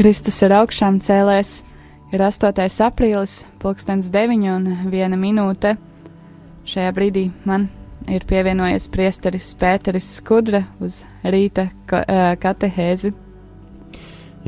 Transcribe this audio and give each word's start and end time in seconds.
Kristus 0.00 0.38
ir 0.40 0.54
augšām 0.56 0.96
cēlēs, 1.04 1.58
ir 2.08 2.22
8. 2.24 2.56
aprīlis, 2.86 3.34
pulkstens 3.60 4.06
9 4.14 4.46
un 4.48 4.62
1 4.88 5.16
minūte. 5.20 5.74
Šajā 6.64 6.94
brīdī 6.96 7.26
man 7.44 7.66
ir 8.08 8.24
pievienojies 8.24 8.86
priesteris 8.88 9.50
Pēteris 9.60 10.06
Skudra 10.16 10.62
uz 10.80 11.02
rīta 11.20 11.66
ka, 11.84 12.00
katehēzi. 12.40 13.12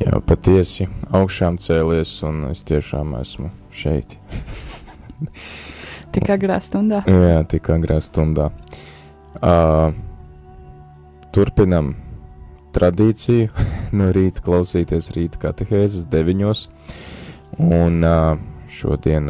Jā, 0.00 0.22
patiesi 0.24 0.86
augšām 1.12 1.58
cēlies, 1.60 2.14
un 2.24 2.46
es 2.48 2.64
tiešām 2.64 3.12
esmu 3.20 3.52
šeit. 3.76 4.16
tik 6.16 6.32
agrā 6.32 6.62
stundā. 6.64 7.02
Jā, 7.04 7.42
tik 7.52 7.68
agrā 7.76 8.00
stundā. 8.00 8.48
Uh, 9.36 9.92
turpinam 11.36 11.92
tradīciju. 12.74 13.52
No 13.92 14.06
rīta 14.08 14.40
klausīties 14.40 15.10
rīta 15.12 15.36
katehēzes 15.36 16.06
deviņos, 16.08 16.62
un 17.60 17.98
šodien 18.72 19.26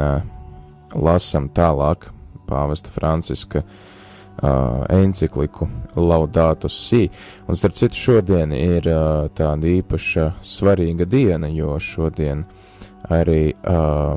lasam 0.95 1.49
tālāk 1.51 2.07
pāvesta 2.47 2.93
Franciska 2.95 3.65
encikliku 4.95 5.67
Laudātus 5.99 6.79
Si, 6.79 7.09
un 7.51 7.59
starp 7.59 7.75
citu 7.75 7.99
šodien 7.99 8.55
ir 8.55 8.87
tāda 9.35 9.73
īpaša 9.75 10.29
svarīga 10.47 11.11
diena, 11.11 11.51
jo 11.51 11.75
šodien 11.83 12.47
arī 13.11 13.51
uh, 13.51 14.15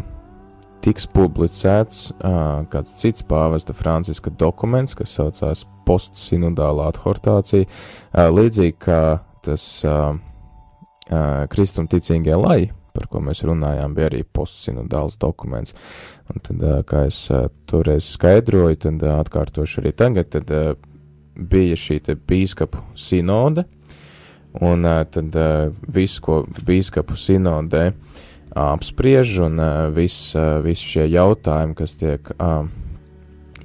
tiks 0.85 1.07
publicēts 1.09 2.12
uh, 2.13 2.63
kāds 2.70 2.93
cits 3.02 3.26
pāvesta 3.26 3.73
Franciska 3.76 4.34
dokuments, 4.34 4.95
kas 4.98 5.16
saucās 5.17 5.66
postsinodālā 5.88 6.89
adhortācija, 6.93 7.66
uh, 7.66 8.27
līdzīgi 8.34 8.77
kā 8.85 9.02
tas 9.45 9.66
uh, 9.88 10.16
uh, 11.09 11.45
kristumticīgie 11.52 12.37
lai, 12.37 12.59
par 12.96 13.09
ko 13.12 13.21
mēs 13.26 13.43
runājām, 13.48 13.96
bija 13.98 14.12
arī 14.12 14.24
postsinodāls 14.24 15.18
dokuments. 15.21 15.76
Un 16.32 16.43
tad, 16.46 16.62
uh, 16.62 16.82
kā 16.87 17.05
es 17.09 17.24
uh, 17.34 17.48
toreiz 17.70 18.12
skaidroju, 18.13 18.81
tad 18.85 19.05
uh, 19.05 19.18
atkārtošu 19.24 19.81
arī 19.81 19.96
tagad, 19.98 20.29
tad 20.37 20.54
uh, 20.54 20.76
bija 21.35 21.79
šī 21.79 21.99
te 22.05 22.15
bīskapu 22.15 22.85
sinode, 22.93 23.65
un 24.62 24.85
uh, 24.87 25.02
tad 25.12 25.34
uh, 25.34 25.74
viss, 25.91 26.21
ko 26.24 26.43
bīskapu 26.46 27.18
sinodē 27.20 27.90
uh, 27.90 28.24
apspriež, 28.55 29.37
un 29.45 29.59
viss 29.95 30.34
vis 30.63 30.81
šie 30.81 31.05
jautājumi, 31.11 31.75
kas 31.77 31.95
tiek 31.99 32.31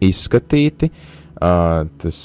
izskatīti, 0.02 0.90
tas 1.38 2.20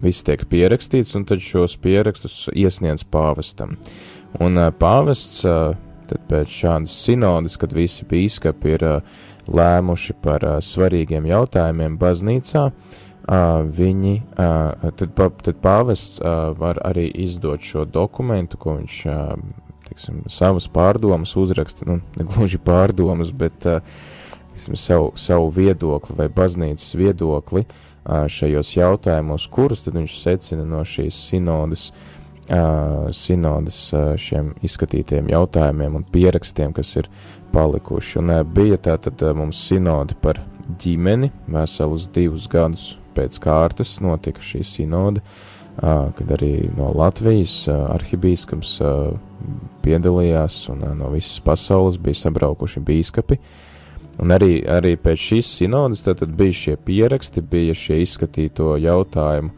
viss 0.00 0.24
tiek 0.26 0.42
pierakstīts, 0.50 1.14
un 1.18 1.26
tad 1.28 1.42
šos 1.44 1.76
pierakstus 1.80 2.48
iesniedz 2.56 3.04
pāvestam. 3.12 3.76
Un 4.40 4.58
pāvests 4.80 5.44
tad 5.44 6.24
pēc 6.30 6.50
šādas 6.50 6.94
sinodas, 7.04 7.54
kad 7.60 7.74
visi 7.76 8.06
bīskapi 8.08 8.74
ir 8.74 8.86
lēmuši 9.50 10.16
par 10.24 10.46
svarīgiem 10.64 11.28
jautājumiem 11.30 11.98
baznīcā, 12.00 12.64
viņi, 13.80 14.14
tad, 14.36 15.20
tad 15.46 15.60
pāvests 15.62 16.18
var 16.58 16.80
arī 16.86 17.06
izdot 17.22 17.62
šo 17.62 17.84
dokumentu, 17.86 18.58
ko 18.58 18.80
viņš 18.80 19.02
teiksim, 19.90 20.22
savas 20.30 20.70
pārdomas 20.70 21.34
uzraksta, 21.36 21.86
nu, 21.88 22.00
ne 22.16 22.26
gluži 22.28 22.60
pārdomas, 22.62 23.34
bet 23.36 23.58
teiksim, 23.60 24.78
savu, 24.78 25.12
savu 25.18 25.50
viedokli 25.54 26.16
vai 26.22 26.28
baznīcas 26.32 26.94
viedokli 26.98 27.66
šajos 28.06 28.72
jautājumos, 28.76 29.46
kurus 29.52 29.84
tad 29.84 29.98
viņš 29.98 30.16
secina 30.22 30.64
no 30.64 30.80
šīs 30.86 31.18
sinodas, 31.30 31.90
sinodas 33.14 33.82
šiem 34.18 34.54
izskatītiem 34.66 35.28
jautājumiem 35.30 36.00
un 36.00 36.06
pierakstiem, 36.12 36.72
kas 36.74 36.96
ir 36.96 37.10
palikuši. 37.52 38.18
Un 38.22 38.32
bija 38.54 38.80
tā 38.80 38.96
tad 39.02 39.22
mums 39.36 39.60
sinode 39.68 40.16
par 40.22 40.40
ģimeni, 40.80 41.30
veselus 41.50 42.08
divus 42.14 42.48
gadus 42.50 42.94
pēc 43.14 43.38
kārtas 43.42 43.98
notika 44.02 44.42
šī 44.42 44.64
sinode, 44.66 45.22
kad 45.80 46.36
arī 46.36 46.70
no 46.76 46.90
Latvijas 46.96 47.64
arhibīskams 47.70 48.78
piedalījās, 49.84 50.62
un 50.72 50.84
no 50.98 51.10
visas 51.14 51.40
pasaules 51.44 51.98
bija 52.00 52.18
sabraukuši 52.24 52.82
bīskapi. 52.84 53.38
Un 54.20 54.34
arī, 54.34 54.58
arī 54.68 54.96
pēc 55.00 55.22
šīs 55.30 55.52
sinodas 55.60 56.02
tad, 56.04 56.18
tad 56.20 56.34
bija 56.36 56.56
šie 56.56 56.76
pieraksti, 56.84 57.40
bija 57.40 57.76
šie 57.76 58.02
izskatīto 58.04 58.74
jautājumu, 58.80 59.52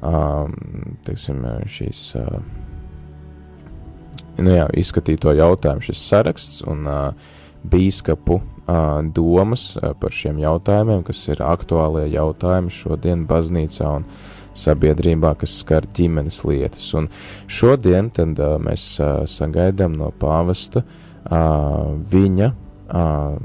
um, 0.00 0.54
teiksim, 1.04 1.42
šīs, 1.68 2.00
nu 4.40 4.54
jā, 4.54 4.68
izskatīto 4.80 5.34
jautājumu 5.36 5.84
šis 5.84 6.06
saraksts 6.08 6.62
un 6.64 6.88
bīskapu 7.66 8.40
domas 9.14 9.68
par 10.00 10.16
šiem 10.16 10.40
jautājumiem, 10.42 11.04
kas 11.06 11.20
ir 11.28 11.44
aktuālie 11.44 12.08
jautājumi 12.14 12.72
šodien 12.72 13.26
baznīcā 13.28 13.92
un 13.98 14.08
uh, 14.08 14.35
sabiedrībā, 14.58 15.34
kas 15.40 15.58
skar 15.62 15.86
ģimenes 15.96 16.42
lietas. 16.46 16.88
Un 16.98 17.08
šodien 17.46 18.10
tad, 18.14 18.38
uh, 18.40 18.56
mēs 18.62 18.88
uh, 19.00 19.24
sagaidām 19.30 19.96
no 19.98 20.12
pāvesta 20.20 20.82
uh, 20.82 21.94
viņa 22.12 22.50
uh, 22.52 23.36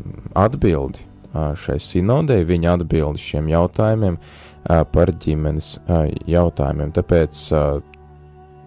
atbildi 0.46 1.06
uh, 1.06 1.52
šai 1.58 1.80
sinodei, 1.84 2.44
viņa 2.48 2.78
atbildi 2.80 3.26
šiem 3.26 3.52
jautājumiem 3.52 4.18
uh, 4.18 4.82
par 4.94 5.14
ģimenes 5.26 5.76
uh, 5.84 6.08
jautājumiem. 6.30 6.96
Tāpēc 6.98 7.46
uh, 7.56 7.80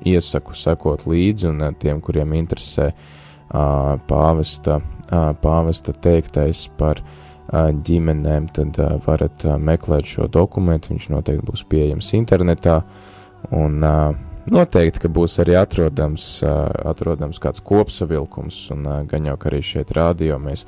iesaku 0.04 0.56
sekot 0.58 1.08
līdzi 1.08 1.50
un 1.52 1.68
uh, 1.68 1.74
tiem, 1.80 2.00
kuriem 2.04 2.36
interesē 2.36 2.90
uh, 2.92 3.94
pāvesta, 4.10 4.80
uh, 4.80 5.30
pāvesta 5.40 5.96
teiktais 6.04 6.66
par 6.78 7.00
uh, 7.00 7.20
ģimenēm, 7.52 8.48
tad 8.56 8.78
varat 9.04 9.44
meklēt 9.60 10.08
šo 10.08 10.28
dokumentu. 10.32 10.94
Viņš 10.94 11.10
noteikti 11.12 11.46
būs 11.50 11.64
pieejams 11.68 12.12
internetā. 12.16 12.78
Un 13.52 13.78
noteikti, 14.50 15.04
ka 15.04 15.12
būs 15.12 15.38
arī 15.44 15.58
atrodams, 15.60 16.28
atrodams 16.44 17.40
kāds 17.42 17.64
kopsavilkums, 17.64 18.60
un 18.72 18.88
gan 19.10 19.28
jau 19.28 19.36
arī 19.50 19.60
šeit 19.64 19.92
rādio 19.96 20.38
mēs 20.40 20.64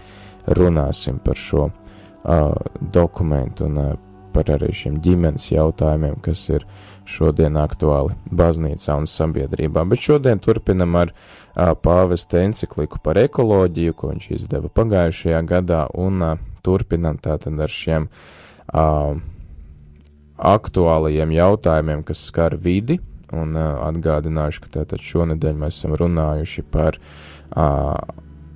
runāsim 0.47 1.19
par 1.25 1.41
šo 1.41 1.71
dokumentu 2.93 3.71
un 3.71 3.81
par 4.37 4.51
arī 4.53 4.69
šiem 4.77 4.99
ģimenes 5.01 5.47
jautājumiem, 5.49 6.19
kas 6.21 6.43
ir 6.51 6.67
šodien 7.09 7.57
aktuāli 7.57 8.13
baznīcā 8.29 8.99
un 9.01 9.07
sabiedrībā. 9.09 9.85
Bet 9.89 10.03
šodien 10.05 10.43
turpinam 10.45 10.99
ar 11.01 11.15
pāvesta 11.81 12.43
encikliku 12.45 13.01
par 13.01 13.17
ekoloģiju, 13.23 13.95
ko 13.97 14.11
viņš 14.13 14.29
izdeva 14.37 14.69
pagājušajā 14.69 15.41
gadā, 15.49 15.87
un 15.97 16.21
turpinam 16.67 17.21
tātad 17.23 17.63
ar 17.63 17.73
šiem 17.73 18.11
uh, 18.11 19.17
aktuālajiem 20.37 21.33
jautājumiem, 21.37 22.05
kas 22.07 22.27
skar 22.29 22.59
vidi, 22.61 22.99
un 23.35 23.57
uh, 23.57 23.81
atgādināšu, 23.89 24.67
ka 24.67 24.81
tātad 24.81 25.03
šonedēļ 25.03 25.61
mēs 25.63 25.81
esam 25.81 25.97
runājuši 25.99 26.65
par 26.71 26.99
uh, 27.01 27.97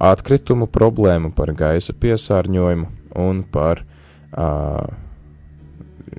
atkritumu 0.00 0.68
problēmu, 0.70 1.32
par 1.36 1.52
gaisa 1.56 1.94
piesārņojumu 1.96 2.88
un 3.20 3.42
par 3.52 3.82
uh, 3.82 4.84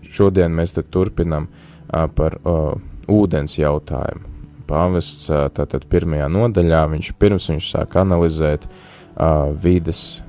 šodien 0.04 0.54
mēs 0.56 0.76
turpinam 0.92 1.48
uh, 1.48 2.08
par 2.16 2.38
uh, 2.42 2.76
ūdens 3.12 3.58
jautājumu. 3.60 4.28
Pāvests 4.70 5.30
uh, 5.32 5.48
tātad 5.54 5.88
pirmajā 5.92 6.28
nodaļā, 6.32 6.86
viņš 6.94 7.14
pirms 7.20 7.50
viņš 7.52 7.72
sāk 7.74 7.98
analizēt 8.00 8.68
uh, 8.68 9.52
vides 9.52 10.22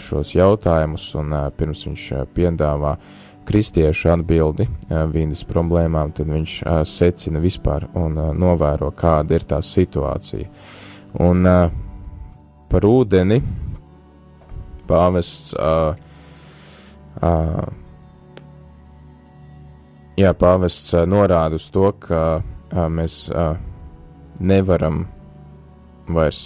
šos 0.00 0.34
jautājumus, 0.34 1.04
un 1.20 1.34
pirms 1.56 1.84
viņš 1.86 2.04
piedāvā 2.32 2.94
kristiešu 3.50 4.12
atbildi 4.12 4.66
vīnas 4.88 5.42
problēmām, 5.48 6.12
tad 6.16 6.30
viņš 6.30 6.54
secina 6.86 7.40
vispār 7.42 7.88
un 7.98 8.16
novēro, 8.38 8.92
kāda 8.96 9.36
ir 9.36 9.44
tā 9.48 9.58
situācija. 9.64 10.48
Un 11.20 11.48
par 12.70 12.86
ūdeni 12.86 13.40
pāvests, 14.86 15.52
jā, 20.20 20.34
pāvests 20.44 20.94
norāda 21.10 21.58
uz 21.58 21.68
to, 21.74 21.90
ka 22.06 22.22
mēs 22.70 23.24
nevaram 24.40 25.04
vairs, 26.10 26.42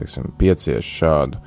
teiksim, 0.00 0.32
pieciest 0.40 0.88
šādu 0.88 1.40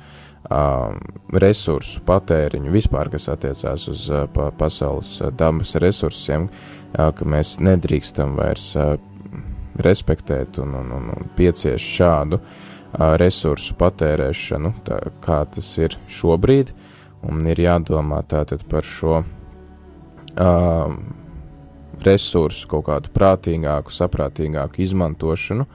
um, 0.50 0.98
resursu 1.32 2.02
patēriņu 2.06 2.72
vispār, 2.74 3.10
kas 3.12 3.28
attiecās 3.32 3.88
uz 3.90 4.06
uh, 4.10 4.24
pa, 4.32 4.50
pasaules 4.56 5.16
uh, 5.22 5.32
dabas 5.32 5.74
resursiem, 5.82 6.48
uh, 6.48 7.10
ka 7.16 7.28
mēs 7.28 7.58
nedrīkstam 7.64 8.36
vairs 8.38 8.70
uh, 8.76 8.94
respektēt 9.84 10.60
un, 10.62 10.76
un, 10.78 10.92
un, 10.98 11.10
un 11.14 11.30
pieciest 11.36 11.84
šādu 11.96 12.40
uh, 12.40 13.14
resursu 13.20 13.76
patērēšanu, 13.80 14.74
tā, 14.86 15.00
kā 15.24 15.42
tas 15.50 15.72
ir 15.80 15.98
šobrīd, 16.10 16.74
un 17.24 17.44
ir 17.48 17.64
jādomā 17.64 18.20
tātad 18.28 18.64
par 18.68 18.86
šo 18.86 19.22
uh, 19.24 20.96
resursu 22.04 22.68
kaut 22.70 22.88
kādu 22.90 23.12
prātīgāku, 23.14 23.94
saprātīgāku 23.94 24.82
izmantošanu, 24.84 25.66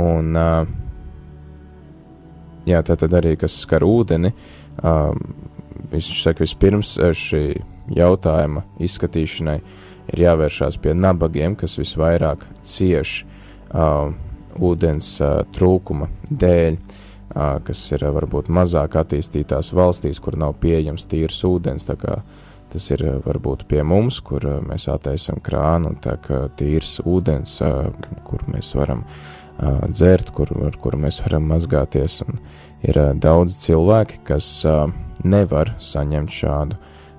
un 0.00 0.38
uh, 0.38 0.64
jā, 2.70 2.82
tā 2.86 2.96
tad 3.00 3.14
arī 3.18 3.36
kas 3.40 3.58
skar 3.64 3.84
ūdeni. 3.86 4.32
Um, 4.82 5.20
viņš 5.90 6.10
saka, 6.22 6.44
vispirms 6.44 6.96
šī 6.96 7.44
jautājuma 7.96 8.64
izskatīšanai 8.82 9.58
ir 10.10 10.24
jāvēršās 10.24 10.78
pie 10.82 10.94
nabagiem, 10.96 11.56
kas 11.58 11.78
visvairāk 11.80 12.44
cieš 12.66 13.22
uh, 13.22 14.10
ūdens 14.58 15.12
uh, 15.22 15.40
trūkuma 15.54 16.10
dēļ, 16.30 16.76
uh, 16.76 17.56
kas 17.66 17.84
ir 17.94 18.06
uh, 18.06 18.14
varbūt 18.16 18.50
mazāk 18.52 18.98
attīstītās 19.02 19.72
valstīs, 19.76 20.22
kur 20.22 20.38
nav 20.38 20.56
pieejams 20.62 21.08
tīrs 21.10 21.42
ūdens. 21.46 21.88
Tas 22.70 22.84
ir 22.94 23.02
varbūt 23.24 23.64
pie 23.66 23.82
mums, 23.82 24.20
kur 24.22 24.44
mēs 24.62 24.84
attaisam 24.92 25.40
krānu 25.42 25.90
un 25.90 25.96
tā 25.98 26.14
kā 26.22 26.44
tīrs 26.54 27.00
ūdens, 27.02 27.56
kur 28.28 28.44
mēs 28.46 28.70
varam 28.78 29.02
uh, 29.02 29.39
dzert, 29.60 30.32
kur, 30.36 30.50
ar 30.66 30.76
kuru 30.80 31.00
mēs 31.04 31.20
varam 31.24 31.48
mazgāties. 31.50 32.20
Un 32.26 32.40
ir 32.86 32.98
uh, 33.00 33.12
daudz 33.14 33.58
cilvēki, 33.64 34.22
kas 34.28 34.48
uh, 34.68 34.86
nevar 35.24 35.74
saņemt 35.80 36.32
šādu 36.32 36.78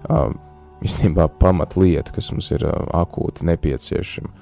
uh, 0.09 0.33
īstenībā 0.81 1.27
pamatlietu, 1.41 2.15
kas 2.17 2.31
mums 2.33 2.49
ir 2.55 2.65
uh, 2.65 2.81
akūti 3.03 3.45
nepieciešama. 3.49 4.33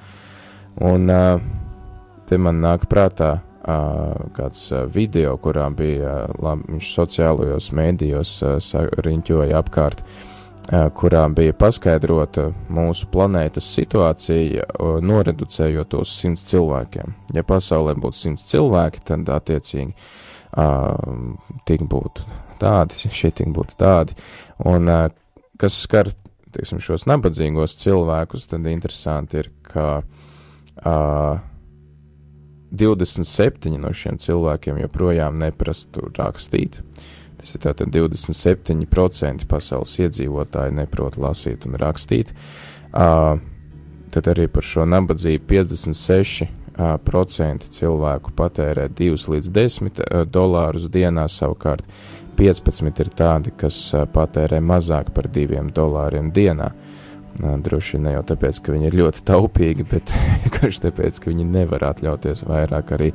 Un 0.90 1.12
uh, 1.12 1.44
te 2.30 2.40
man 2.40 2.62
nāk 2.64 2.88
prātā 2.92 3.34
uh, 3.40 4.32
kāds 4.38 4.70
uh, 4.72 4.86
video, 4.88 5.36
kurā 5.42 5.68
bija 5.76 6.24
uh, 6.24 6.42
labi, 6.44 6.76
viņš 6.76 6.92
sociālajos 6.96 7.72
mēdījos 7.76 8.36
uh, 8.48 8.60
riņķoja 9.04 9.60
apkārt, 9.60 10.06
uh, 10.06 10.39
kurā 10.70 11.24
bija 11.34 11.54
paskaidrota 11.58 12.50
mūsu 12.70 13.08
planētas 13.10 13.66
situācija, 13.74 14.68
uh, 14.70 14.98
noreducējot 15.02 15.96
uz 15.98 16.14
simts 16.14 16.46
cilvēkiem. 16.52 17.16
Ja 17.34 17.44
pasaulē 17.48 17.96
būtu 17.98 18.20
simts 18.20 18.46
cilvēki, 18.52 19.02
tad 19.10 19.30
attiecīgi 19.34 19.96
uh, 19.96 20.94
tik 21.66 21.88
būtu 21.90 22.28
tādi, 22.62 23.10
šie 23.20 23.34
tik 23.42 23.50
būtu 23.56 23.80
tādi. 23.82 24.18
Un, 24.70 24.90
uh, 24.90 25.08
kas 25.60 25.82
skar 25.88 26.12
teiksim, 26.54 26.82
šos 26.82 27.06
nabadzīgos 27.10 27.78
cilvēkus, 27.82 28.50
tad 28.52 28.68
interesanti 28.70 29.42
ir, 29.44 29.52
ka 29.66 29.88
uh, 30.02 31.40
27 32.70 33.80
no 33.82 33.90
šiem 33.96 34.20
cilvēkiem 34.22 34.84
joprojām 34.84 35.40
neprastu 35.42 36.12
rakstīt. 36.18 36.82
Tas 37.40 37.56
ir 37.56 37.64
tātad 37.64 37.94
27% 37.96 39.48
pasaules 39.48 39.96
iedzīvotāji 40.04 40.76
neprot 40.76 41.18
lasīt 41.22 41.66
un 41.70 41.78
rakstīt. 41.80 42.34
Uh, 42.90 43.40
tad 44.12 44.28
arī 44.32 44.50
par 44.52 44.66
šo 44.66 44.84
nabadzību 44.90 45.46
56% 45.48 46.50
uh, 46.76 47.74
cilvēku 47.80 48.34
patērē 48.36 48.90
2 48.98 49.30
līdz 49.36 49.52
10 49.56 49.88
uh, 49.88 50.24
dolārus 50.28 50.90
dienā, 50.92 51.30
savukārt 51.32 51.86
15 52.40 53.04
ir 53.04 53.12
tādi, 53.20 53.52
kas 53.56 53.78
patērē 54.14 54.62
mazāk 54.64 55.14
par 55.16 55.28
2 55.32 55.64
dolāriem 55.76 56.32
dienā. 56.36 56.72
Droši 57.40 57.96
vien 57.96 58.04
ne 58.08 58.14
jau 58.18 58.24
tāpēc, 58.34 58.60
ka 58.64 58.74
viņi 58.74 58.90
ir 58.90 58.98
ļoti 59.00 59.24
taupīgi, 59.28 59.86
bet 59.88 60.12
vienkārši 60.44 60.84
tāpēc, 60.88 61.20
ka 61.24 61.32
viņi 61.32 61.48
nevar 61.48 61.88
atļauties 61.94 62.44
vairāk 62.50 62.94
arī 62.98 63.14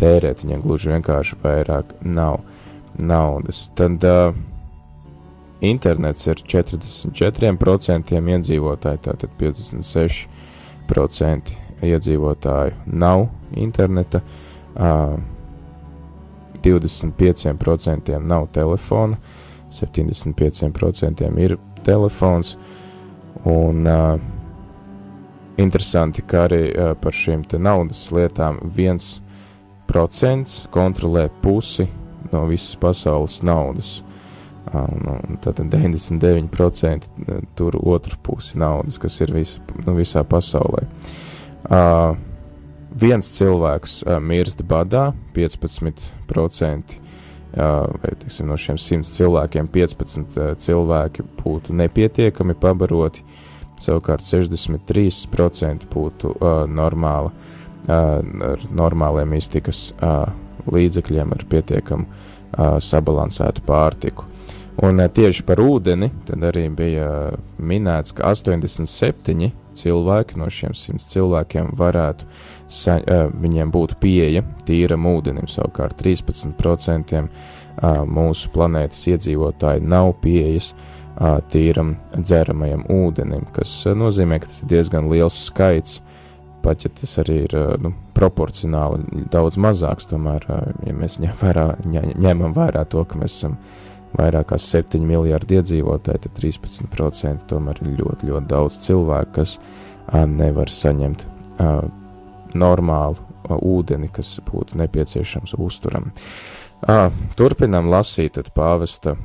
tērēt. 0.00 0.44
Viņiem 0.44 0.64
gluži 0.64 0.92
vienkārši 0.94 1.40
vairāk 1.42 1.96
nav 2.04 2.40
naudas. 2.98 3.70
Tad 3.74 4.04
uh, 4.04 4.34
internets 5.60 6.26
ir 6.26 6.34
44% 6.42 8.20
iedzīvotāji, 8.20 8.98
tātad 9.06 9.30
56% 9.40 11.42
iedzīvotāju 11.82 12.72
nav 12.86 13.28
interneta. 13.56 14.20
Uh, 14.74 15.18
25% 16.60 18.18
nav 18.20 18.46
telefona, 18.52 19.16
75% 19.72 21.38
ir 21.40 21.56
telefons. 21.84 22.56
Un 23.44 23.86
uh, 23.86 24.20
interesanti, 25.56 26.22
ka 26.22 26.44
arī 26.48 26.64
uh, 26.68 26.94
par 27.00 27.12
šīm 27.16 27.42
naudas 27.56 28.12
lietām 28.12 28.58
1% 28.76 30.68
kontrolē 30.74 31.28
pusi 31.40 31.88
no 32.32 32.46
visas 32.50 32.76
pasaules 32.80 33.40
naudas. 33.42 34.00
Uh, 34.70 34.84
un, 34.84 35.38
tad 35.40 35.58
99% 35.58 37.08
tur 37.58 37.78
otru 37.80 38.18
pusi 38.22 38.58
naudas, 38.60 38.98
kas 39.00 39.16
ir 39.24 39.32
vis, 39.34 39.56
nu, 39.86 39.94
visā 39.96 40.22
pasaulē. 40.28 40.84
Uh, 41.64 42.12
viens 43.00 43.30
cilvēks 43.34 44.02
uh, 44.04 44.18
mirst 44.22 44.62
badā, 44.68 45.10
15%, 45.34 46.96
uh, 47.56 47.88
vai 48.02 48.12
tiksim, 48.20 48.50
no 48.50 48.58
šiem 48.60 48.78
100 48.78 49.14
cilvēkiem 49.16 49.70
15 49.72 50.38
uh, 50.38 50.52
cilvēki 50.60 51.24
būtu 51.40 51.74
nepietiekami 51.80 52.54
pabaroti, 52.60 53.24
savukārt 53.80 54.22
63% 54.26 55.88
būtu 55.90 56.36
uh, 56.36 56.62
normāla, 56.68 57.32
uh, 57.32 58.20
ar 58.52 58.68
normāliem 58.70 59.38
iztikas 59.40 59.88
uh, 59.98 60.28
līdzekļiem, 60.66 61.32
ar 61.36 61.46
pietiekamu 61.50 62.06
uh, 62.06 62.76
sabalansētu 62.82 63.64
pārtiku. 63.66 64.28
Un 64.84 65.00
uh, 65.00 65.10
tieši 65.12 65.44
par 65.48 65.62
ūdeni 65.62 66.10
arī 66.36 66.68
bija 66.74 67.10
uh, 67.10 67.42
minēts, 67.58 68.14
ka 68.16 68.32
87 68.32 69.50
cilvēki 69.80 70.40
no 70.40 70.48
šiem 70.50 70.74
100 70.76 71.12
cilvēkiem 71.12 71.74
varētu 71.78 72.26
uh, 72.26 72.48
sa, 72.70 72.98
viņiem 73.42 73.72
būtu 73.74 73.98
pieeja 74.00 74.44
tīram 74.66 75.08
ūdenim. 75.10 75.48
Savukārt 75.50 75.98
13% 76.00 77.24
mūsu 78.10 78.50
planētas 78.54 79.06
iedzīvotāji 79.10 79.84
nav 79.86 80.14
pieejas 80.22 80.72
tīram 81.52 81.96
dzeramajam 82.14 82.86
ūdenim, 82.92 83.46
kas 83.54 83.82
nozīmē, 83.96 84.40
ka 84.40 84.48
tas 84.48 84.62
ir 84.62 84.70
diezgan 84.74 85.10
liels 85.10 85.38
skaits. 85.48 86.00
Pat 86.60 86.84
ja 86.84 86.90
tas 86.92 87.14
arī 87.22 87.38
ir 87.46 87.54
nu, 87.80 87.92
proporcionāli 88.16 89.24
daudz 89.32 89.56
mazāks, 89.60 90.08
tomēr, 90.10 90.44
ja 90.84 90.96
mēs 90.96 91.16
ņem 91.22 91.38
vērā, 91.40 91.66
ņemam 91.88 92.52
vērā 92.56 92.84
to, 92.90 93.04
ka 93.08 93.20
mēs 93.20 93.38
esam 93.38 93.56
vairāk 94.18 94.50
kā 94.50 94.58
7 94.60 95.06
miljardi 95.06 95.60
iedzīvotāji, 95.60 96.24
tad 96.26 96.36
13% 96.36 97.46
tomēr 97.48 97.80
ir 97.84 97.94
ļoti, 98.02 98.28
ļoti 98.28 98.50
daudz 98.50 98.78
cilvēku, 98.84 99.32
kas 99.38 99.56
nevar 100.10 100.72
saņemt 100.72 101.24
normālu 102.58 103.28
ūdeni, 103.50 104.10
kas 104.12 104.36
būtu 104.46 104.78
nepieciešams 104.80 105.54
uzturam. 105.58 106.10
Turpinām 107.38 107.90
lasīt 107.92 108.40
pāvesta, 108.56 109.16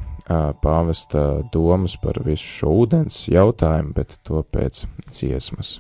pāvesta 0.64 1.26
domas 1.54 1.98
par 2.02 2.22
visu 2.26 2.48
šo 2.60 2.78
ūdens 2.84 3.26
jautājumu, 3.32 3.96
bet 3.98 4.18
to 4.28 4.44
pēc 4.52 4.86
dziesmas. 5.10 5.80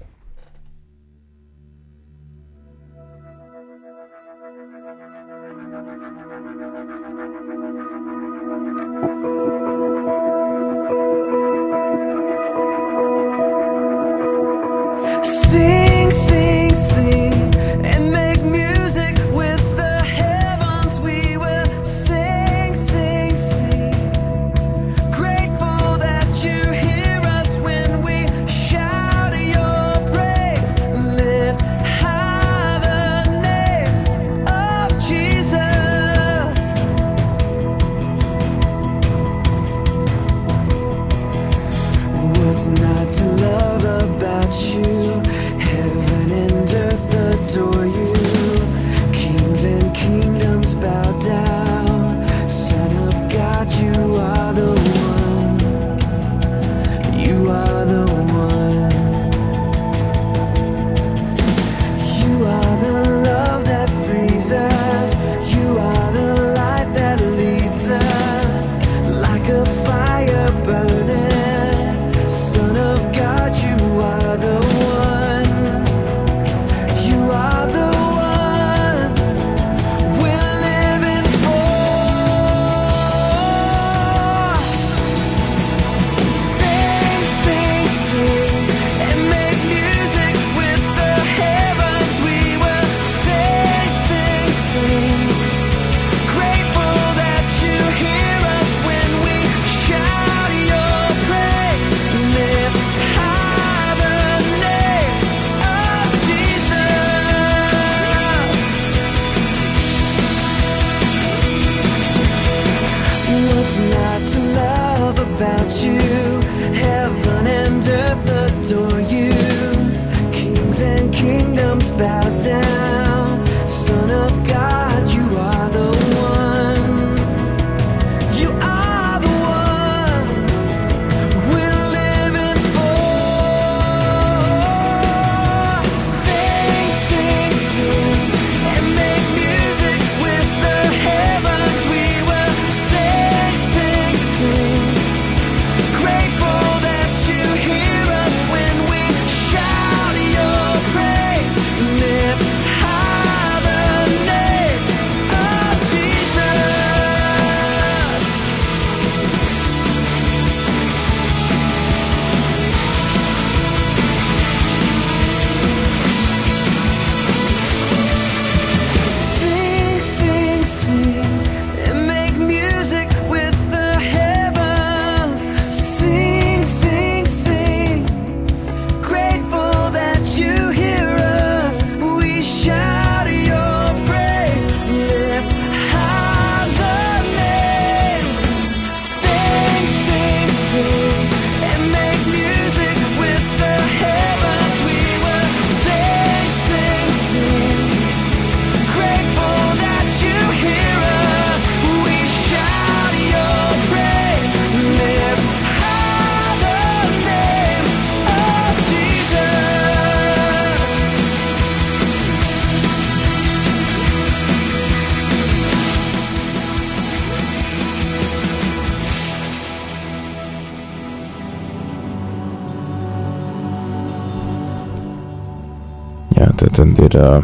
Ir 227.16 227.22
uh, 227.22 227.44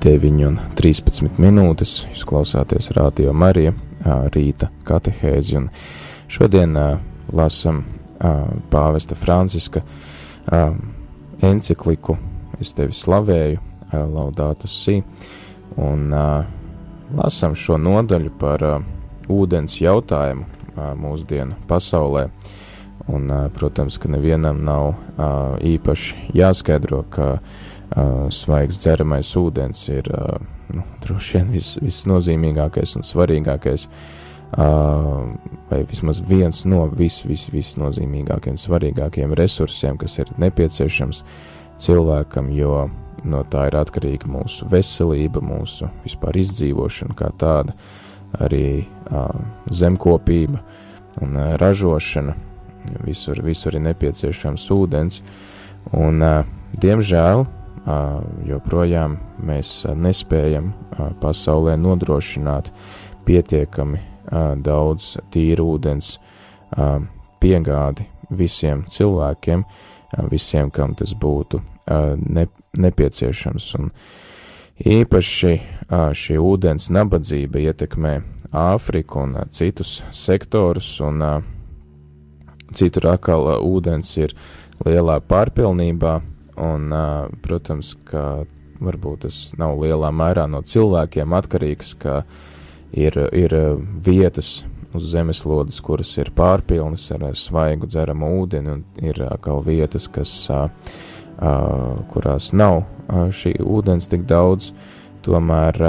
9 0.00 0.46
un 0.46 0.58
13 0.76 1.38
minūtes. 1.40 2.04
Jūs 2.12 2.24
klausāties 2.28 2.90
Rādio 2.96 3.32
Marija 3.32 3.72
uh, 3.72 4.26
rīta 4.32 4.68
katehēzi, 4.84 5.56
un 5.62 5.70
šodien 6.28 6.76
uh, 6.76 6.98
lasam 7.32 7.82
uh, 7.84 8.50
pāvesta 8.72 9.16
Franciska 9.16 9.84
uh, 9.84 10.76
encikliku 11.42 12.18
Es 12.62 12.70
tevi 12.70 12.94
slavēju, 12.94 13.58
uh, 13.58 13.94
Laudātu 14.14 14.68
Sī, 14.70 15.00
un 15.74 16.04
uh, 16.14 16.44
lasam 17.18 17.56
šo 17.58 17.80
nodaļu 17.82 18.30
par 18.38 18.62
uh, 18.62 18.84
ūdens 19.26 19.80
jautājumu 19.80 20.46
uh, 20.46 20.92
mūsdienu 20.94 21.58
pasaulē. 21.66 22.28
Un, 23.10 23.26
uh, 23.26 23.48
protams, 23.52 23.98
ka 23.98 24.08
nevienam 24.08 24.62
nav 24.64 24.92
uh, 24.92 25.58
īpaši 25.60 26.30
jāskaidro, 26.38 27.02
ka 27.10 27.26
uh, 27.40 27.64
uh, 27.96 28.26
svaigs 28.30 28.80
dzeramais 28.82 29.30
ūdens 29.38 29.88
ir 29.92 30.10
uh, 30.12 30.36
nu, 30.74 30.84
droši 31.04 31.38
vien 31.38 31.50
vis, 31.54 31.74
visnozīmīgākais 31.82 32.96
un 32.98 33.06
svarīgākais, 33.06 33.86
uh, 34.58 35.30
vai 35.70 35.82
vismaz 35.88 36.22
viens 36.26 36.64
no 36.70 36.84
vis, 36.90 37.22
vis, 37.28 37.48
visnozīmīgākajiem, 37.54 38.58
svarīgākajiem 38.60 39.34
resursiem, 39.38 39.98
kas 40.00 40.18
ir 40.22 40.32
nepieciešams 40.40 41.24
cilvēkam, 41.84 42.50
jo 42.54 42.88
no 43.24 43.42
tā 43.50 43.68
ir 43.70 43.78
atkarīga 43.80 44.28
mūsu 44.30 44.68
veselība, 44.70 45.42
mūsu 45.44 45.88
vispār 46.04 46.38
izdzīvošana 46.42 47.16
kā 47.18 47.30
tāda, 47.40 47.76
arī 48.42 48.84
uh, 48.84 49.30
zemkopība 49.70 50.60
un 51.22 51.38
uh, 51.38 51.54
ražošana. 51.60 52.34
Visur, 53.06 53.38
visur 53.40 53.78
ir 53.78 53.80
nepieciešams 53.86 54.66
ūdens, 54.74 55.22
un, 55.96 56.20
uh, 56.20 56.42
diemžēl, 56.82 57.46
joprojām 58.48 59.18
mēs 59.44 59.84
nespējam 59.92 60.72
pasaulē 61.20 61.76
nodrošināt 61.76 62.70
pietiekami 63.28 64.00
daudz 64.64 65.14
tīru 65.34 65.74
ūdens 65.74 66.16
piegādi 67.44 68.06
visiem 68.32 68.84
cilvēkiem, 68.88 69.64
visiem, 70.32 70.70
kam 70.72 70.94
tas 70.96 71.12
būtu 71.12 71.60
ne, 72.24 72.46
nepieciešams. 72.80 73.66
Un 73.78 73.90
īpaši 74.80 75.54
šī 75.92 76.38
ūdens 76.40 76.88
nabadzība 76.94 77.66
ietekmē 77.68 78.20
Āfriku 78.54 79.24
un 79.24 79.32
citus 79.50 80.04
sektorus, 80.14 81.00
un 81.02 81.18
citur 82.74 83.08
atkal 83.10 83.48
ūdens 83.58 84.12
ir 84.20 84.34
lielā 84.86 85.18
pārpilnībā, 85.26 86.20
Un, 86.60 86.92
protams, 87.42 87.94
ka 88.06 88.44
varbūt 88.84 89.24
tas 89.26 89.38
nav 89.58 89.78
lielā 89.82 90.10
mērā 90.14 90.46
no 90.50 90.60
cilvēkiem 90.62 91.34
atkarīgs, 91.34 91.94
ka 91.98 92.22
ir, 92.94 93.18
ir 93.34 93.54
vietas 94.06 94.62
uz 94.94 95.08
zemeslodes, 95.10 95.80
kuras 95.82 96.12
ir 96.20 96.30
pārpilnas 96.36 97.08
ar 97.14 97.26
svaigu 97.38 97.88
dzeramu 97.90 98.30
ūdeni, 98.42 98.76
un 98.76 98.84
ir 99.02 99.18
atkal 99.26 99.64
vietas, 99.66 100.06
kas, 100.06 100.34
kurās 102.12 102.52
nav 102.54 102.84
šī 103.34 103.56
ūdens 103.58 104.06
tik 104.10 104.28
daudz, 104.30 104.70
tomēr, 105.26 105.80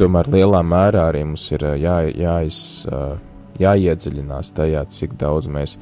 tomēr 0.00 0.32
lielā 0.32 0.62
mērā 0.64 1.10
arī 1.10 1.26
mums 1.28 1.44
ir 1.52 1.66
jā, 1.82 2.00
jāiz, 2.08 2.62
jāiedziļinās 3.60 4.54
tajā, 4.56 4.86
cik 4.88 5.18
daudz 5.20 5.52
mēs 5.52 5.76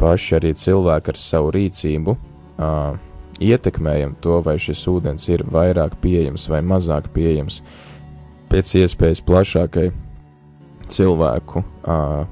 paši 0.00 0.38
arī 0.38 0.56
cilvēki 0.56 1.12
ar 1.12 1.20
savu 1.20 1.52
rīcību 1.52 2.16
uh, 2.60 2.98
ietekmējam 3.40 4.16
to, 4.20 4.40
vai 4.44 4.56
šis 4.60 4.82
ūdens 4.90 5.28
ir 5.32 5.44
vairāk 5.48 5.96
pieejams 6.02 6.46
vai 6.52 6.60
mazāk 6.66 7.08
pieejams 7.14 7.60
pēc 8.50 8.74
iespējas 8.82 9.22
plašākai 9.24 9.88
cilvēku 10.90 11.62
uh, 11.62 12.24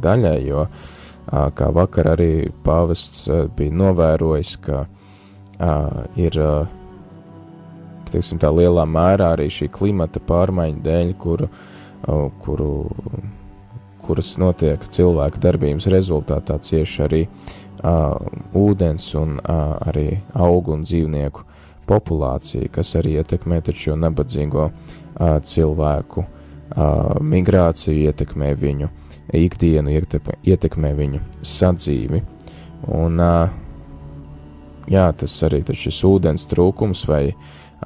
daļai, 0.00 0.36
jo, 0.48 0.66
uh, 0.66 1.48
kā 1.54 1.70
vakar 1.76 2.14
arī 2.14 2.32
pāvests 2.64 3.28
uh, 3.28 3.44
bija 3.56 3.76
novērojis, 3.82 4.54
ka 4.64 4.84
uh, 4.86 6.00
ir 6.18 6.38
uh, 6.40 6.70
teiksim, 8.10 8.40
tā 8.42 8.50
lielā 8.54 8.86
mērā 8.88 9.34
arī 9.36 9.50
šī 9.52 9.68
klimata 9.74 10.22
pārmaiņa 10.24 10.82
dēļ, 10.88 11.12
kuru, 11.20 11.50
uh, 11.50 12.26
kuru, 12.42 12.72
kuras 14.00 14.34
notiek 14.40 14.88
cilvēka 14.90 15.44
darbības 15.44 15.90
rezultātā 15.92 16.56
cieši 16.64 17.04
arī 17.06 17.26
uh, 17.28 17.60
ūdens 17.80 19.06
un 19.20 19.38
arī 19.44 20.20
augu 20.34 20.74
un 20.76 20.82
dzīvnieku 20.84 21.46
populācija, 21.88 22.68
kas 22.72 22.94
arī 23.00 23.16
ietekmē 23.20 23.60
taču 23.66 23.96
nabadzīgo 23.98 24.68
cilvēku 25.46 26.24
migrāciju, 27.26 28.10
ietekmē 28.10 28.52
viņu 28.54 28.90
ikdienu, 29.40 29.90
ietekmē 30.46 30.92
viņu 30.98 31.20
sadzīvi. 31.42 32.22
Un, 32.94 33.18
jā, 34.90 35.08
tas 35.12 35.34
arī 35.46 35.64
šis 35.66 35.98
ūdens 36.06 36.46
trūkums 36.50 37.04
vai 37.10 37.24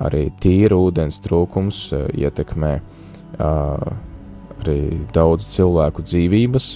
arī 0.04 0.28
tīra 0.42 0.76
ūdens 0.76 1.20
trūkums 1.24 1.80
ietekmē 2.12 2.72
arī 3.38 4.78
daudzu 5.14 5.50
cilvēku 5.56 6.04
dzīvības, 6.04 6.68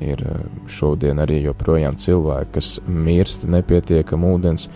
ir 0.00 0.24
eh, 0.26 0.42
šodien 0.70 1.20
arī 1.22 1.42
joprojām 1.44 1.98
cilvēki, 2.00 2.52
kas 2.56 2.74
mirst 2.86 3.46
nepietiekam 3.50 4.26
ūdens 4.32 4.68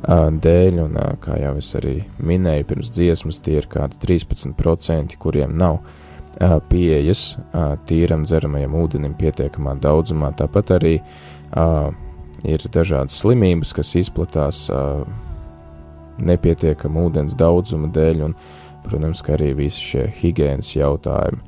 dēļ, 0.00 0.78
un 0.80 0.94
kā 1.20 1.34
jau 1.36 1.56
es 1.60 1.74
arī 1.76 1.98
minēju 2.24 2.64
pirms 2.70 2.92
dziesmas, 2.96 3.40
tie 3.44 3.58
ir 3.60 3.66
kādi 3.68 3.98
13%, 4.00 5.18
kuriem 5.20 5.52
nav 5.60 5.82
pieejas 6.70 7.34
tīram 7.84 8.24
dzeramajam 8.24 8.78
ūdenim 8.80 9.12
pietiekamā 9.18 9.74
daudzumā. 9.82 10.30
Tāpat 10.38 10.72
arī 10.78 10.94
ir 12.48 12.64
dažādas 12.72 13.18
slimības, 13.20 13.74
kas 13.76 13.92
izplatās 14.00 14.62
nepietiekama 16.24 17.06
ūdens 17.08 17.36
daudzuma 17.36 17.90
dēļ, 17.92 18.24
un, 18.30 18.36
protams, 18.86 19.20
arī 19.36 19.52
visi 19.58 19.84
šie 19.92 20.08
higiēnas 20.22 20.76
jautājumi. 20.78 21.42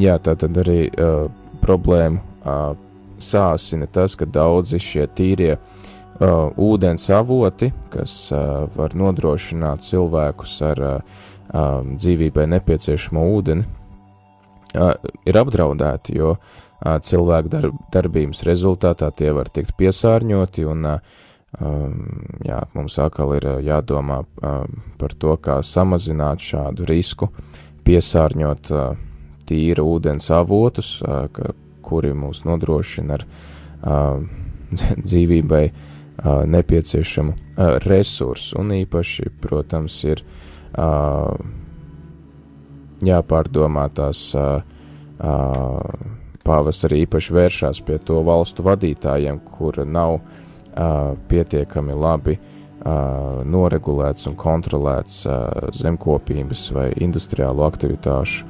Jā, 0.00 0.16
tā 0.18 0.36
tad 0.38 0.56
arī 0.62 0.86
uh, 0.90 1.26
problēmu 1.62 2.20
uh, 2.20 2.74
sāsina 3.22 3.88
tas, 3.88 4.16
ka 4.18 4.28
daudzi 4.28 4.80
šie 4.82 5.06
tīrie 5.16 5.54
uh, 5.56 6.52
ūdens 6.56 7.08
avoti, 7.14 7.72
kas 7.92 8.18
uh, 8.34 8.66
var 8.76 8.96
nodrošināt 8.98 9.84
cilvēkus 9.86 10.56
ar 10.70 10.84
uh, 10.84 11.18
uh, 11.52 11.82
dzīvībai 11.96 12.48
nepieciešamo 12.56 13.26
ūdeni, 13.36 13.66
uh, 13.66 14.92
ir 15.26 15.40
apdraudēti, 15.42 16.18
jo 16.20 16.36
uh, 16.36 16.98
cilvēku 17.00 17.52
darb, 17.52 17.78
darbības 17.94 18.44
rezultātā 18.48 19.12
tie 19.16 19.32
var 19.36 19.52
tikt 19.52 19.76
piesārņoti 19.80 20.68
un 20.72 20.92
uh, 20.96 21.22
Um, 21.56 22.26
jā, 22.44 22.58
mums 22.76 22.98
atkal 23.00 23.30
ir 23.38 23.46
jādomā 23.64 24.18
uh, 24.44 24.66
par 25.00 25.14
to, 25.16 25.36
kā 25.40 25.62
samazināt 25.64 26.42
šādu 26.44 26.84
risku, 26.90 27.30
piesārņot 27.86 28.72
uh, 28.74 28.98
tīra 29.46 29.84
ūdens 29.86 30.30
avotus, 30.34 30.96
kuri 31.86 32.12
mūs 32.18 32.44
nodrošina 32.48 33.18
ar 33.18 33.26
dzīvībai 35.08 35.64
nepieciešamu 36.48 37.34
resursu, 37.84 38.56
un 38.60 38.72
īpaši, 38.80 39.30
protams, 39.42 39.98
ir 40.08 40.22
jāpārdomā 43.06 43.86
tās 43.94 44.22
pavasarī 46.46 47.02
īpaši 47.04 47.36
vēršās 47.36 47.82
pie 47.86 47.98
to 48.06 48.22
valstu 48.26 48.64
vadītājiem, 48.66 49.40
kur 49.58 49.82
nav 49.84 50.20
pietiekami 51.28 51.96
labi 51.96 52.38
noregulēts 52.86 54.28
un 54.30 54.36
kontrolēts 54.38 55.24
zemkopības 55.74 56.68
vai 56.76 56.90
industriālo 57.02 57.66
aktivitāšu 57.66 58.46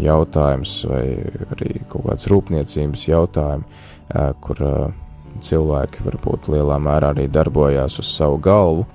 jautājums 0.00 0.76
vai 0.88 1.04
arī 1.52 1.74
kaut 1.90 2.06
kāds 2.06 2.28
rūpniecības 2.30 3.04
jautājumi, 3.10 3.82
kur 4.40 4.62
cilvēki 5.44 6.06
varbūt 6.06 6.48
lielā 6.52 6.78
mērā 6.80 7.12
arī 7.14 7.26
darbojās 7.32 7.98
uz 8.00 8.08
savu 8.14 8.40
galvu, 8.42 8.86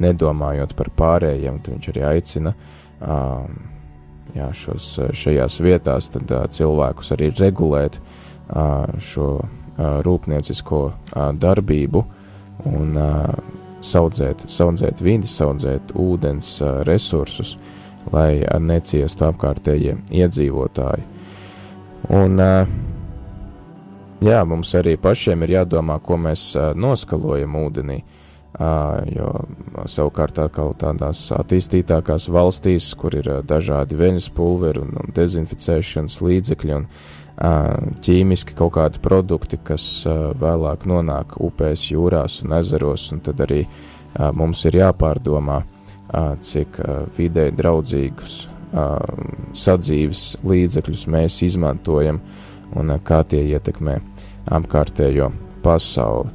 nedomājot 0.00 0.74
par 0.76 0.90
pārējiem, 0.96 1.60
viņš 1.68 1.90
arī 1.92 2.06
aicina 2.08 2.54
jā, 4.34 4.48
šos, 4.56 4.88
šajās 5.12 5.60
vietās 5.62 6.10
tad, 6.14 6.32
cilvēkus 6.56 7.12
arī 7.14 7.30
regulēt 7.38 8.00
šo 9.04 9.28
rūpniecisko 10.06 10.80
darbību 11.40 12.04
un 12.70 12.98
saudzēt, 13.84 14.46
saudzēt 14.50 15.02
vidi, 15.04 15.28
saudzēt 15.30 15.94
ūdens 16.00 16.56
resursus, 16.88 17.54
lai 18.12 18.42
neciestu 18.60 19.28
apkārtējie 19.28 19.96
iedzīvotāji. 20.12 21.06
Un, 22.12 22.36
jā, 24.24 24.42
mums 24.44 24.74
arī 24.76 24.98
pašiem 25.00 25.46
ir 25.46 25.56
jādomā, 25.60 25.98
ko 26.04 26.18
mēs 26.20 26.50
noskalojam 26.76 27.56
ūdenī. 27.62 28.02
Jo 29.10 29.30
savukārt 29.90 30.36
tādās 30.78 31.24
attīstītākās 31.34 32.28
valstīs, 32.30 32.92
kur 32.94 33.16
ir 33.18 33.30
dažādi 33.42 33.98
veļas 33.98 34.28
pulveri 34.36 34.84
un, 34.84 34.92
un 35.00 35.14
dezinficēšanas 35.16 36.20
līdzekļi 36.22 36.76
un 36.76 36.86
ķīmiski 37.34 38.54
kaut 38.54 38.76
kādi 38.76 39.00
produkti, 39.02 39.58
kas 39.58 40.06
vēlāk 40.38 40.86
nonāk 40.86 41.36
upēs, 41.42 41.88
jūrās 41.90 42.42
un 42.44 42.54
ezeros, 42.60 43.10
un 43.14 43.22
tad 43.26 43.42
arī 43.42 43.64
mums 44.38 44.64
ir 44.68 44.78
jāpārdomā, 44.78 45.62
cik 46.44 46.78
vidē 47.16 47.48
draudzīgus 47.56 48.44
sadzīves 49.54 50.24
līdzekļus 50.46 51.06
mēs 51.10 51.40
izmantojam 51.46 52.20
un 52.78 52.94
kā 53.06 53.22
tie 53.26 53.42
ietekmē 53.54 53.98
apkārtējo 54.54 55.30
pasauli. 55.64 56.30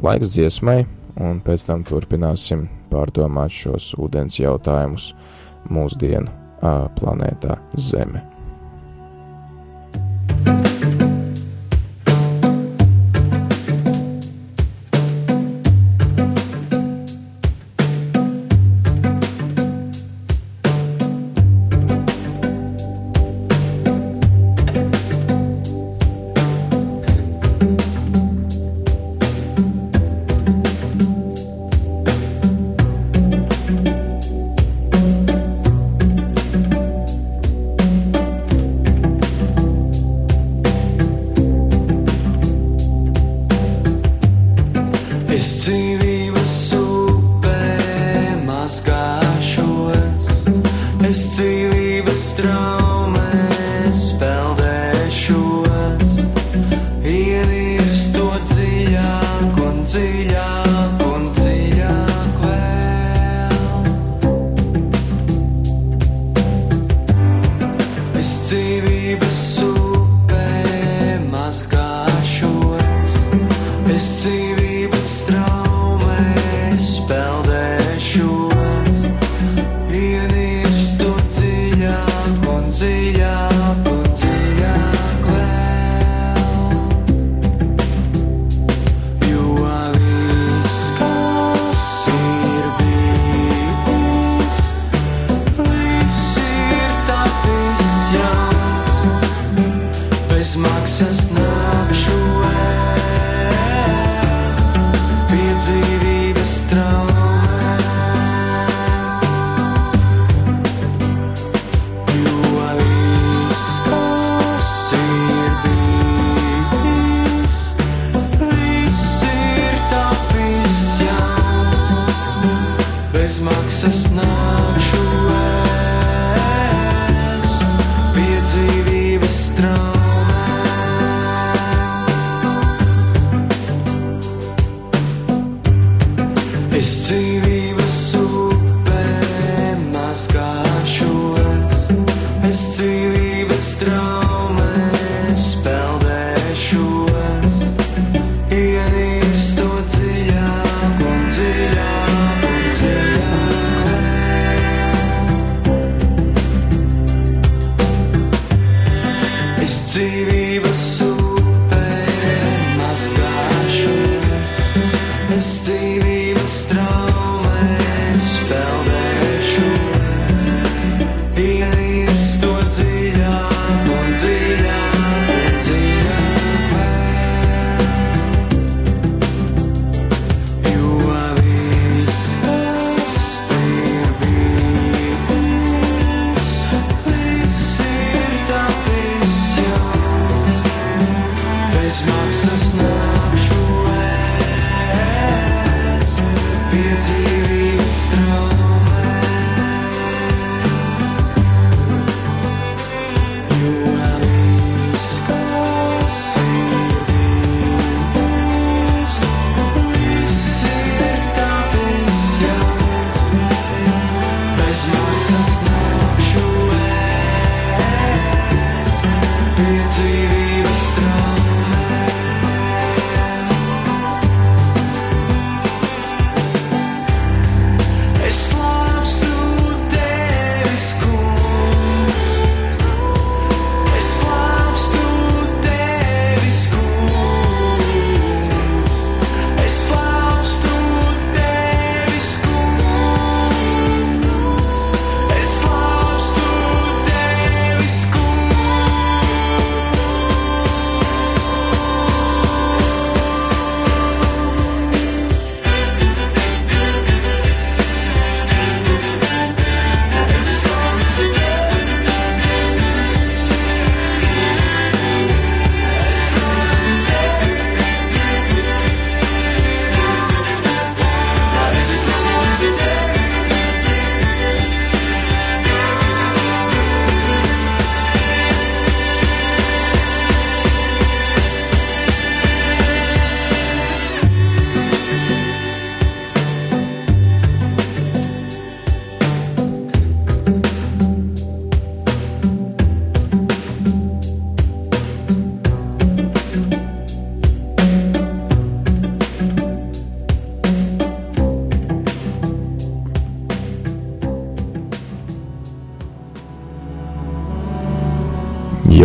Laiks 0.00 0.34
dziesmai, 0.34 0.80
un 1.20 1.42
pēc 1.44 1.66
tam 1.68 1.84
turpināsim 1.86 2.68
pārdomāt 2.90 3.54
šos 3.54 3.92
ūdens 4.00 4.40
jautājumus 4.40 5.12
mūsdienu 5.70 6.30
planētā 6.98 7.58
Zeme. 7.78 8.29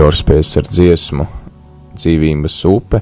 Jorspējas 0.06 0.52
ar 0.60 0.68
dziesmu 0.70 1.24
dzīvības 1.98 2.56
upe, 2.70 3.00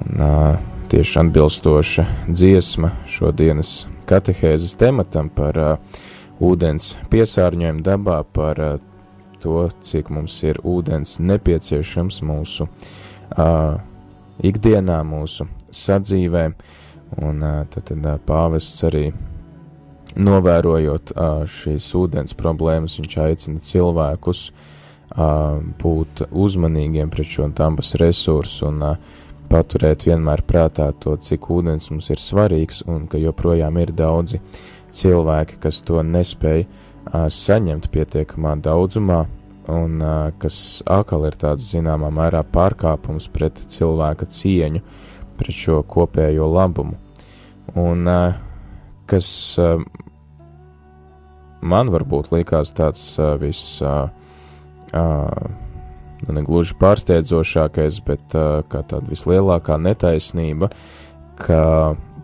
un 0.00 0.20
uh, 0.24 0.54
tieši 0.88 1.18
atbilstoša 1.20 2.04
dziesma 2.30 2.88
šodienas 3.12 3.72
katehēzes 4.08 4.78
tematam 4.80 5.26
par 5.28 5.58
uh, 5.60 5.98
ūdens 6.40 6.94
piesārņojumu 7.12 7.84
dabā, 7.84 8.22
par 8.32 8.60
uh, 8.64 8.78
to, 9.42 9.66
cik 9.84 10.08
mums 10.14 10.38
ir 10.48 10.62
ūdens 10.64 11.18
nepieciešams 11.20 12.22
mūsu 12.24 12.64
uh, 12.64 13.76
ikdienā, 14.40 15.02
mūsu 15.04 15.44
sadzīvē, 15.68 16.46
un 17.26 17.44
uh, 17.44 17.58
tad, 17.74 17.90
tad 17.90 18.08
uh, 18.08 18.16
pāvests 18.30 18.88
arī 18.88 19.10
novērojot 20.16 21.12
uh, 21.12 21.44
šīs 21.44 21.90
ūdens 22.00 22.38
problēmas, 22.40 22.96
viņš 23.02 23.18
aicina 23.26 23.66
cilvēkus 23.72 24.46
uh, 24.48 24.72
būt 25.14 26.26
uzmanīgiem 26.30 27.10
pret 27.10 27.28
šo 27.30 27.46
dabas 27.54 27.94
resursu 28.00 28.66
un 28.66 28.82
uh, 28.82 28.96
paturēt 29.46 30.06
vienmēr 30.08 30.42
prātā 30.42 30.90
to, 30.98 31.16
cik 31.16 31.46
ūdens 31.50 31.90
mums 31.92 32.10
ir 32.10 32.18
svarīgs 32.18 32.82
un 32.90 33.06
ka 33.06 33.18
joprojām 33.18 33.78
ir 33.78 33.94
daudzi 33.94 34.40
cilvēki, 34.90 35.60
kas 35.62 35.82
to 35.86 36.02
nespēj 36.02 36.66
uh, 36.66 37.28
saņemt 37.30 37.88
pietiekamā 37.94 38.56
daudzumā 38.58 39.26
un 39.70 40.02
uh, 40.02 40.32
kas 40.38 40.82
atkal 40.90 41.28
ir 41.30 41.38
tāds 41.38 41.70
zināmā 41.70 42.10
mērā 42.10 42.42
pārkāpums 42.42 43.30
pret 43.30 43.62
cilvēka 43.70 44.26
cieņu, 44.26 44.82
pret 45.38 45.54
šo 45.54 45.82
kopējo 45.86 46.50
labumu. 46.50 46.98
Un 47.76 48.06
kas 49.10 49.28
man 51.60 51.90
varbūt 51.92 52.30
likās 52.30 52.70
tāds 52.78 53.02
viss, 53.42 53.82
nu, 54.96 56.34
negluži 56.36 56.76
pārsteidzošākais, 56.80 58.00
bet 58.06 58.36
uh, 58.36 58.60
kā 58.70 58.82
tāda 58.88 59.10
vislielākā 59.10 59.78
netaisnība, 59.82 60.70
ka 61.40 61.62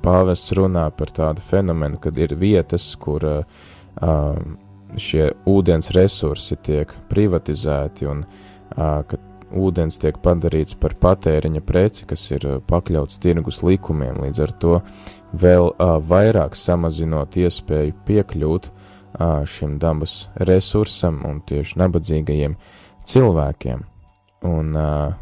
pāvests 0.02 0.54
runā 0.58 0.88
par 0.96 1.12
tādu 1.14 1.44
fenomenu, 1.44 2.00
kad 2.02 2.18
ir 2.18 2.34
vietas, 2.38 2.92
kur 3.00 3.26
uh, 3.28 4.38
šie 4.98 5.28
ūdens 5.48 5.92
resursi 5.96 6.58
tiek 6.64 6.92
privatizēti 7.10 8.08
un 8.10 8.24
uh, 8.24 9.02
ka 9.06 9.20
ūdens 9.52 9.98
tiek 10.00 10.16
padarīts 10.24 10.78
par 10.80 10.94
patēriņa 11.00 11.60
preci, 11.68 12.06
kas 12.08 12.24
ir 12.32 12.46
pakļauts 12.68 13.20
tirgus 13.20 13.60
likumiem, 13.66 14.22
līdz 14.24 14.46
ar 14.46 14.54
to 14.64 14.78
vēl 15.36 15.68
uh, 15.74 15.98
vairāk 16.00 16.56
samazinot 16.56 17.36
iespēju 17.36 17.98
piekļūt 18.08 18.70
uh, 18.70 18.81
šim 19.46 19.78
dabas 19.82 20.26
resursam 20.34 21.20
un 21.28 21.40
tieši 21.46 21.78
nabadzīgajiem 21.82 22.56
cilvēkiem. 23.08 23.82
Un 24.48 24.76
uh, 24.76 25.14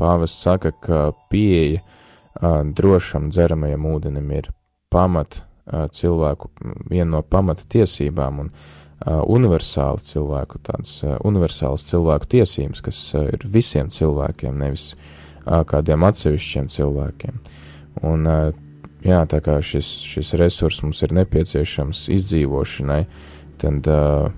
pāvests 0.00 0.42
saka, 0.44 0.72
ka 0.72 1.02
pieeja 1.32 1.80
uh, 1.80 2.62
drošam 2.64 3.30
dzeramajam 3.32 3.86
ūdenim 3.88 4.32
ir 4.36 4.50
pamat 4.92 5.40
uh, 5.40 5.86
cilvēku, 5.92 6.50
viena 6.90 7.16
no 7.16 7.22
pamata 7.22 7.64
tiesībām, 7.72 8.42
un 8.44 8.50
uh, 8.52 9.22
universāli 9.24 10.04
cilvēku, 10.10 10.60
tādas 10.66 10.98
uh, 11.04 11.16
universālas 11.24 11.86
cilvēku 11.88 12.28
tiesības, 12.36 12.84
kas 12.84 13.00
uh, 13.14 13.28
ir 13.32 13.48
visiem 13.48 13.90
cilvēkiem, 13.92 14.60
nevis 14.60 14.92
uh, 14.94 15.62
kādiem 15.68 16.04
atsevišķiem 16.06 16.68
cilvēkiem. 16.76 17.40
Un, 18.04 18.28
uh, 18.28 18.50
jā, 19.06 19.22
tā 19.30 19.40
kā 19.44 19.58
šis, 19.64 19.88
šis 20.04 20.34
resurs 20.40 20.82
mums 20.84 21.02
ir 21.06 21.16
nepieciešams 21.16 22.06
izdzīvošanai, 22.16 23.04
tad, 23.60 23.88
uh, 23.90 24.28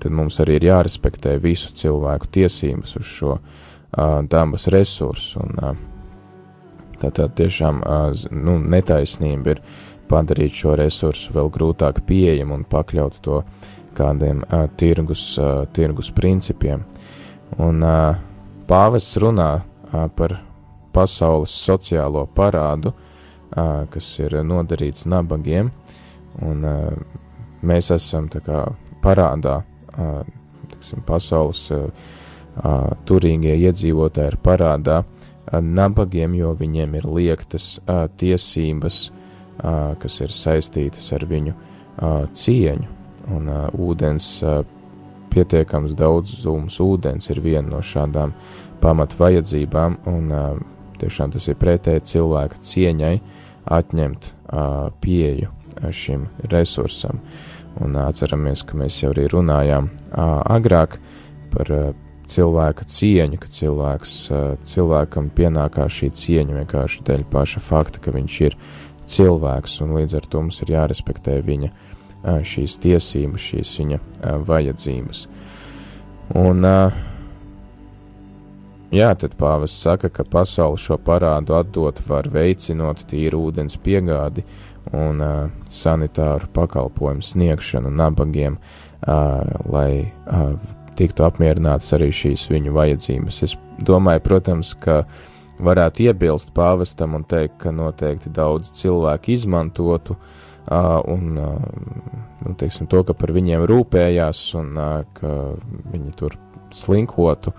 tad 0.00 0.16
mums 0.16 0.40
arī 0.42 0.58
ir 0.58 0.68
jārespektē 0.70 1.36
visu 1.42 1.72
cilvēku 1.76 2.30
tiesības 2.38 2.96
uz 3.00 3.06
šo 3.06 3.36
uh, 3.36 4.20
dabas 4.30 4.68
resursu. 4.72 5.44
Un, 5.44 5.62
uh, 5.62 5.76
tā 7.00 7.12
tad 7.16 7.36
tiešām 7.38 7.82
uh, 7.82 8.10
nu, 8.34 8.58
netaisnība 8.60 9.56
ir 9.56 9.62
padarīt 10.10 10.56
šo 10.62 10.74
resursu 10.78 11.34
vēl 11.36 11.50
grūtāk 11.54 12.02
pieejamu 12.06 12.58
un 12.58 12.66
pakļaut 12.68 13.20
to 13.24 13.42
kādiem 13.96 14.42
uh, 14.46 14.66
tirgus, 14.80 15.24
uh, 15.38 15.64
tirgus 15.74 16.10
principiem. 16.14 16.84
Un 17.58 17.82
uh, 17.82 18.18
pāvests 18.70 19.18
runā 19.22 19.50
uh, 19.60 20.06
par 20.16 20.38
pasaules 20.94 21.54
sociālo 21.54 22.26
parādu, 22.34 22.92
uh, 22.94 23.86
kas 23.90 24.12
ir 24.22 24.40
nodarīts 24.46 25.06
nabagiem, 25.10 25.70
un 26.46 26.66
uh, 26.66 27.19
mēs 27.66 27.90
esam 27.94 28.28
kā 28.32 28.64
parādā, 29.02 29.60
uh, 29.96 30.20
tiksim, 30.72 31.02
pasaules 31.06 31.62
uh, 31.74 31.88
uh, 32.60 32.90
turīgie 33.08 33.56
iedzīvotāji 33.56 34.32
ir 34.32 34.38
parādā 34.44 35.00
uh, 35.02 35.60
nabagiem, 35.60 36.34
jo 36.38 36.54
viņiem 36.58 36.96
ir 37.00 37.08
liektas 37.08 37.78
uh, 37.80 38.06
tiesības, 38.20 39.02
uh, 39.10 39.94
kas 40.00 40.20
ir 40.24 40.34
saistītas 40.34 41.12
ar 41.16 41.26
viņu 41.28 41.54
uh, 41.54 42.26
cieņu, 42.32 42.96
un 43.36 43.48
uh, 43.48 43.68
ūdens, 43.76 44.32
uh, 44.44 44.62
pietiekams 45.30 45.94
daudzums 45.98 46.80
ūdens 46.82 47.30
ir 47.30 47.40
viena 47.44 47.68
no 47.76 47.84
šādām 47.84 48.34
pamat 48.82 49.14
vajadzībām, 49.18 50.00
un 50.10 50.34
uh, 50.34 50.58
tiešām 51.00 51.32
tas 51.36 51.48
ir 51.48 51.58
pretēji 51.60 52.06
cilvēka 52.14 52.60
cieņai 52.66 53.14
atņemt 53.70 54.30
uh, 54.30 54.90
pieju 55.00 55.52
šim 55.94 56.26
resursam. 56.50 57.20
Un 57.78 57.94
uh, 57.94 58.08
atceramies, 58.08 58.64
ka 58.66 58.78
mēs 58.78 58.98
jau 59.02 59.12
arī 59.14 59.28
runājām 59.30 59.90
uh, 59.90 60.40
agrāk 60.50 60.98
par 61.52 61.70
uh, 61.70 61.92
cilvēka 62.30 62.86
cieņu, 62.90 63.38
ka 63.42 63.50
cilvēks, 63.54 64.16
uh, 64.34 64.42
cilvēkam 64.66 65.30
pienākās 65.36 66.00
šī 66.00 66.10
cieņa 66.22 66.58
vienkārši 66.62 67.06
dēļ 67.06 67.24
paša 67.30 67.62
fakta, 67.62 68.02
ka 68.02 68.14
viņš 68.16 68.40
ir 68.48 68.58
cilvēks, 69.10 69.80
un 69.84 69.94
līdz 69.98 70.18
ar 70.18 70.28
to 70.30 70.42
mums 70.42 70.60
ir 70.64 70.74
jārespektē 70.74 71.38
viņa 71.46 71.70
uh, 71.70 71.86
šīs 72.22 72.78
tiesības, 72.82 73.46
šīs 73.52 73.76
viņa 73.80 74.00
vajadzības. 74.46 75.22
Un, 76.38 76.66
jā, 78.94 79.08
tad 79.18 79.34
pāvis 79.38 79.74
saka, 79.74 80.10
ka 80.12 80.24
pasauli 80.28 80.78
šo 80.78 80.98
parādu 81.02 81.56
atdot 81.58 82.02
var 82.06 82.28
veicinot 82.30 83.02
tīru 83.10 83.48
ūdens 83.48 83.78
piegādi 83.82 84.44
un 84.96 85.22
sanitāru 85.70 86.48
pakalpojumu 86.54 87.24
sniegšanu 87.24 87.92
nabagiem, 87.94 88.58
lai 89.70 90.12
tiktu 90.98 91.24
apmierinātas 91.24 91.94
arī 91.96 92.10
šīs 92.12 92.48
viņu 92.50 92.74
vajadzības. 92.76 93.42
Es 93.46 93.56
domāju, 93.86 94.24
protams, 94.26 94.74
ka 94.76 95.04
varētu 95.60 96.08
iebilst 96.08 96.52
pāvestam 96.56 97.16
un 97.16 97.24
teikt, 97.28 97.58
ka 97.62 97.72
noteikti 97.72 98.32
daudz 98.32 98.72
cilvēku 98.76 99.34
izmantotu 99.36 100.16
uh, 100.16 100.40
un 100.70 101.34
nu, 101.34 102.54
teiksim, 102.56 102.86
to, 102.86 103.02
ka 103.04 103.14
par 103.14 103.32
viņiem 103.34 103.64
rūpējās 103.68 104.42
un 104.60 104.78
ka 105.16 105.34
viņi 105.92 106.14
tur 106.16 106.36
slinkotu, 106.74 107.52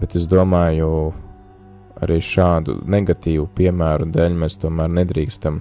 bet 0.00 0.16
es 0.18 0.26
domāju, 0.30 1.12
arī 2.02 2.18
šādu 2.22 2.80
negatīvu 2.86 3.48
piemēru 3.58 4.08
dēļ 4.14 4.34
mēs 4.38 4.58
tomēr 4.62 4.90
nedrīkstam 5.00 5.60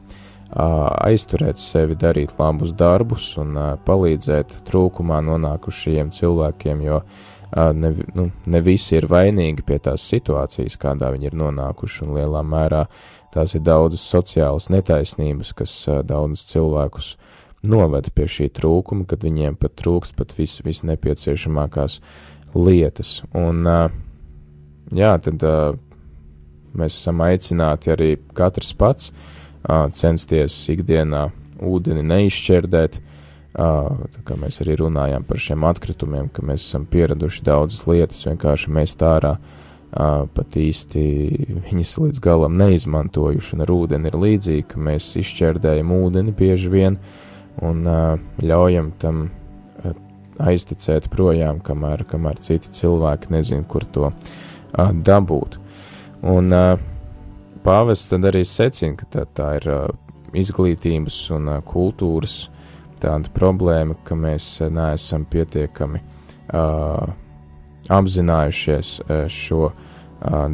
aizturēt 0.56 1.60
sevi 1.60 1.98
darīt 2.00 2.38
labus 2.40 2.74
darbus 2.78 3.34
un 3.42 3.58
palīdzēt 3.86 4.62
trūkumā 4.68 5.20
nonākušajiem 5.28 6.12
cilvēkiem, 6.16 6.84
jo 6.86 7.02
ne, 7.76 7.92
nu, 8.16 8.30
ne 8.46 8.62
visi 8.64 8.96
ir 8.98 9.10
vainīgi 9.12 9.66
pie 9.68 9.80
tās 9.84 10.08
situācijas, 10.08 10.80
kādā 10.80 11.12
viņi 11.14 11.32
ir 11.32 11.38
nonākuši, 11.38 12.06
un 12.06 12.16
lielā 12.16 12.44
mērā 12.48 12.86
tās 13.34 13.58
ir 13.58 13.66
daudzas 13.68 14.08
sociālas 14.08 14.70
netaisnības, 14.72 15.54
kas 15.58 15.76
daudzus 16.08 16.48
cilvēkus 16.54 17.14
noveda 17.68 18.12
pie 18.16 18.28
šī 18.32 18.52
trūkuma, 18.56 19.08
kad 19.10 19.26
viņiem 19.28 19.58
pat 19.60 19.76
trūkst 19.82 20.16
pat 20.16 20.32
vis 20.38 20.84
nepieciešamākās 20.88 22.00
lietas. 22.56 23.18
Un, 23.36 23.68
jā, 24.96 25.16
tad 25.20 25.44
mēs 26.78 26.96
esam 26.96 27.26
aicināti 27.26 27.92
arī 27.92 28.14
katrs 28.38 28.72
pats 28.78 29.12
censties 29.68 30.56
ikdienā 30.72 31.28
ūdeni 31.68 32.04
neizšķērdēt, 32.08 33.00
tā 33.58 34.24
kā 34.26 34.36
mēs 34.38 34.62
arī 34.62 34.78
runājām 34.84 35.26
par 35.28 35.42
šiem 35.42 35.64
atkritumiem, 35.68 36.28
ka 36.34 36.46
mēs 36.46 36.68
esam 36.68 36.86
pieraduši 36.90 37.46
daudzas 37.48 37.88
lietas 37.90 38.26
vienkārši 38.28 38.74
mest 38.76 39.02
ārā, 39.04 39.38
pat 39.92 40.58
īsti 40.60 41.02
viņas 41.70 41.94
līdz 42.04 42.22
galam 42.22 42.58
neizmantojuši, 42.60 43.56
un 43.56 43.66
ar 43.66 43.74
ūdeni 43.74 44.12
ir 44.12 44.20
līdzīgi, 44.22 44.68
ka 44.74 44.84
mēs 44.90 45.10
izšķērdējam 45.24 45.94
ūdeni 45.96 46.36
bieži 46.38 46.70
vien 46.70 47.00
un 47.64 47.82
ļaujam 48.44 48.92
tam 49.02 49.30
aizticēt 50.38 51.08
projām, 51.10 51.64
kamēr, 51.66 52.04
kamēr 52.06 52.38
citi 52.46 52.70
cilvēki 52.78 53.32
nezin, 53.34 53.64
kur 53.66 53.88
to 53.90 54.12
dabūt. 54.78 55.58
Un 56.22 56.54
pāvests 57.68 58.12
tad 58.12 58.26
arī 58.30 58.46
secina, 58.48 58.96
ka 59.00 59.10
tā, 59.12 59.26
tā 59.28 59.50
ir 59.60 59.70
izglītības 60.38 61.20
un 61.36 61.52
kultūras 61.68 62.48
tāda 63.02 63.30
problēma, 63.36 63.98
ka 64.08 64.16
mēs 64.18 64.58
neesam 64.74 65.28
pietiekami 65.30 66.02
uh, 66.02 67.12
apzinājušies 67.94 68.94
šo 69.30 69.72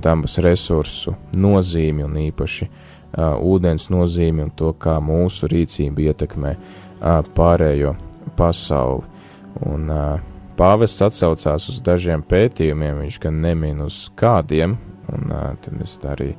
dabas 0.04 0.38
resursu 0.44 1.14
nozīmi 1.40 2.04
un 2.04 2.18
īpaši 2.26 2.68
ūdens 3.40 3.88
nozīmi 3.94 4.48
un 4.48 4.52
to, 4.58 4.74
kā 4.76 4.98
mūsu 5.04 5.48
rīcība 5.52 6.10
ietekmē 6.10 6.54
pārējo 7.38 7.94
pasauli. 8.38 9.06
Un 9.70 9.88
pāvests 10.58 11.06
atsaucās 11.06 11.70
uz 11.70 11.80
dažiem 11.86 12.26
pētījumiem, 12.28 13.04
viņš 13.06 13.20
gan 13.24 13.40
nemin 13.46 13.84
uz 13.86 14.08
kādiem, 14.20 14.76
un 15.14 15.32
tad 15.64 15.82
es 15.86 15.96
arī 16.10 16.34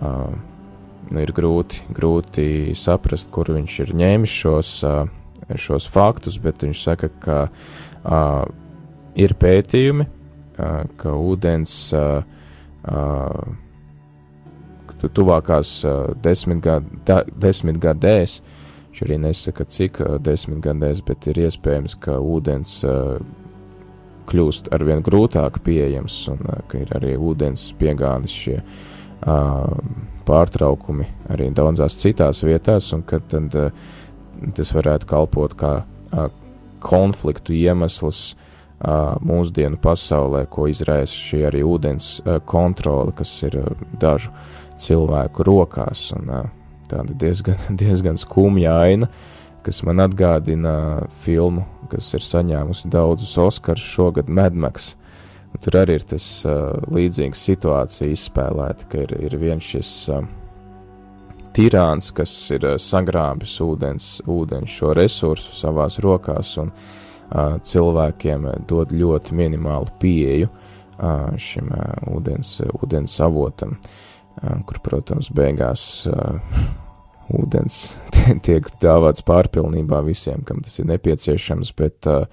nu, 0.00 1.20
ir 1.20 1.32
grūti, 1.36 1.82
grūti 1.94 2.46
saprast, 2.78 3.30
kur 3.34 3.50
viņš 3.54 3.78
ir 3.84 3.92
ņēmis 4.00 4.36
šos, 4.42 4.70
šos 5.60 5.88
faktus, 5.90 6.38
bet 6.42 6.64
viņš 6.64 6.84
saka, 6.86 7.10
ka 7.22 7.38
uh, 7.48 8.44
ir 9.14 9.36
pētījumi, 9.40 10.06
uh, 10.06 10.80
ka 11.00 11.14
ūdens 11.18 11.76
uh, 11.96 12.24
uh, 12.88 13.44
tuvākās 15.04 15.76
uh, 15.84 16.14
desmitgadēs, 16.24 17.28
desmit 17.36 17.80
viņš 17.84 19.02
arī 19.04 19.20
nesaka, 19.20 19.66
cik 19.68 20.00
uh, 20.00 20.16
desmitgadēs, 20.22 21.04
bet 21.04 21.28
ir 21.28 21.44
iespējams, 21.44 21.98
ka 22.00 22.16
ūdens 22.22 22.80
uh, 22.88 23.18
kļūst 24.30 24.72
arvien 24.72 25.04
grūtāk 25.04 25.60
pieejams 25.66 26.22
un 26.32 26.46
uh, 26.48 26.62
ka 26.70 26.80
ir 26.80 26.94
arī 26.96 27.18
ūdens 27.20 27.66
piegādes 27.76 28.32
šie 28.32 28.62
uh, 28.62 28.93
pārtraukumi 29.24 31.06
arī 31.32 31.50
daudzās 31.54 31.96
citās 32.00 32.42
vietās, 32.44 32.90
un 32.96 33.04
ka 33.06 33.20
tad, 33.28 33.56
tas 34.56 34.72
varētu 34.76 35.08
kalpot 35.08 35.54
kā 35.58 35.74
konfliktu 36.84 37.54
iemesls 37.56 38.34
mūsdienu 39.24 39.78
pasaulē, 39.80 40.44
ko 40.52 40.66
izraisa 40.68 41.14
šī 41.14 41.44
arī 41.48 41.62
ūdens 41.64 42.18
kontrole, 42.48 43.14
kas 43.16 43.32
ir 43.46 43.56
dažu 44.00 44.34
cilvēku 44.80 45.46
rokās, 45.46 46.10
un 46.16 46.50
tāda 46.90 47.16
diezgan, 47.16 47.60
diezgan 47.80 48.20
skumja 48.20 48.76
aina, 48.84 49.08
kas 49.64 49.80
man 49.86 50.02
atgādina 50.04 51.06
filmu, 51.22 51.64
kas 51.88 52.10
ir 52.16 52.24
saņēmusi 52.24 52.90
daudzus 52.92 53.38
Oskarus 53.40 53.86
šogad 53.94 54.28
Medmaks, 54.28 54.92
tur 55.62 55.78
arī 55.80 55.98
ir 55.98 56.06
tas 56.14 56.26
uh, 56.48 56.72
līdzīgs 56.94 57.44
situācija 57.50 58.10
izspēlēta, 58.14 58.88
ka 58.90 59.04
ir, 59.04 59.14
ir 59.28 59.36
viens 59.40 59.64
šis 59.74 59.92
uh, 60.12 60.24
tirāns, 61.54 62.10
kas 62.16 62.32
ir 62.54 62.66
uh, 62.66 62.76
sagrābis 62.80 63.56
ūdens, 63.64 64.08
ūdens 64.30 64.74
šo 64.74 64.94
resursu 64.98 65.54
savās 65.56 66.00
rokās 66.04 66.56
un 66.62 66.72
uh, 66.72 67.58
cilvēkiem 67.62 68.48
dod 68.68 68.94
ļoti 68.94 69.36
minimālu 69.38 69.94
pieeju 70.02 70.50
uh, 70.50 71.34
šim 71.40 71.70
uh, 71.70 71.92
ūdens, 72.14 72.56
ūdens 72.80 73.18
avotam, 73.24 73.76
uh, 73.78 74.56
kur, 74.66 74.82
protams, 74.84 75.30
beigās 75.34 75.84
uh, 76.10 76.40
ūdens 77.40 77.80
tiek 78.46 78.68
dāvāts 78.82 79.24
pārpilnībā 79.26 80.02
visiem, 80.06 80.42
kam 80.46 80.64
tas 80.64 80.80
ir 80.80 80.90
nepieciešams, 80.90 81.72
bet 81.78 82.10
uh, 82.10 82.26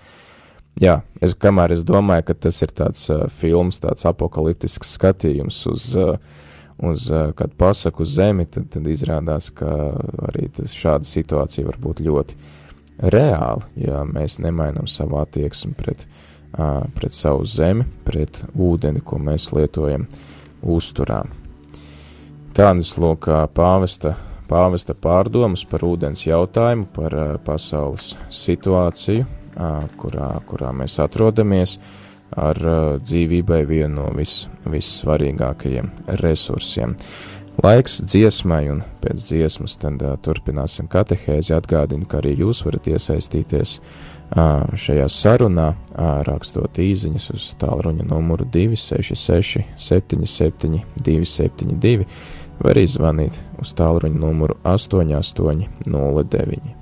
Jā, 0.82 0.96
es, 1.22 1.36
kamēr 1.38 1.76
es 1.76 1.84
domāju, 1.86 2.24
ka 2.32 2.36
tas 2.48 2.58
ir 2.65 2.72
tāds 2.74 3.04
uh, 3.13 3.28
films, 3.30 3.78
tāds 3.84 4.08
apakaliptisks 4.10 4.96
skatījums 4.96 5.60
uz, 5.70 5.91
uh, 5.94 6.15
uz 6.82 7.04
uh, 7.13 7.28
kādu 7.38 7.54
pasaku 7.60 8.02
uz 8.02 8.15
zemi, 8.15 8.48
tad, 8.50 8.65
tad 8.74 8.88
izrādās, 8.89 9.52
ka 9.54 9.70
arī 10.32 10.48
tas, 10.58 10.74
šāda 10.74 11.06
situācija 11.06 11.67
var 11.67 11.78
būt 11.84 12.02
ļoti 12.02 12.39
reāli, 13.13 13.67
ja 13.84 14.02
mēs 14.10 14.39
nemainām 14.41 14.89
savu 14.89 15.20
attieksmi 15.22 15.78
pret, 15.78 16.08
uh, 16.58 16.82
pret 16.98 17.13
savu 17.13 17.46
zemi, 17.46 17.86
pret 18.08 18.41
ūdeni, 18.58 19.04
ko 19.06 19.20
mēs 19.22 19.52
lietojam 19.54 20.08
uzturā. 20.65 21.28
Tādas 22.58 22.96
lūk 22.98 23.30
pāvesta, 23.54 24.15
pāvesta 24.50 24.98
pārdomas 24.98 25.62
par 25.70 25.86
ūdens 25.86 26.26
jautājumu, 26.26 26.89
par 26.98 27.13
uh, 27.13 27.38
pasaules 27.46 28.15
situāciju, 28.34 29.30
kurā, 30.01 30.31
kurā 30.47 30.71
mēs 30.75 30.99
atrodamies, 31.03 31.77
ar 32.31 32.55
dzīvībai 33.03 33.65
vienu 33.67 33.97
no 33.97 34.07
vis, 34.15 34.45
vissvarīgākajiem 34.63 35.89
resursiem. 36.21 36.95
Laiks 37.59 37.97
dziesmai, 38.07 38.69
un 38.71 38.79
pēc 39.03 39.25
dziesmas 39.27 39.73
tad 39.81 39.99
uh, 40.01 40.13
turpināsim 40.23 40.87
katehēzi. 40.89 41.53
Atgādinu, 41.57 42.05
ka 42.09 42.17
arī 42.21 42.31
jūs 42.39 42.63
varat 42.63 42.87
iesaistīties 42.87 43.69
uh, 43.77 43.83
šajā 44.71 45.07
sarunā, 45.11 45.75
uh, 45.75 46.23
rakstot 46.25 46.79
īsiņas 46.79 47.31
uz 47.35 47.55
tālruņa 47.61 48.03
numuru 48.07 48.45
266, 48.55 49.63
77, 49.75 50.79
272, 51.03 52.05
vai 52.63 52.71
arī 52.73 52.85
zvanīt 52.89 53.33
uz 53.59 53.69
tālruņa 53.77 54.19
numuru 54.25 54.55
8809. 54.63 56.81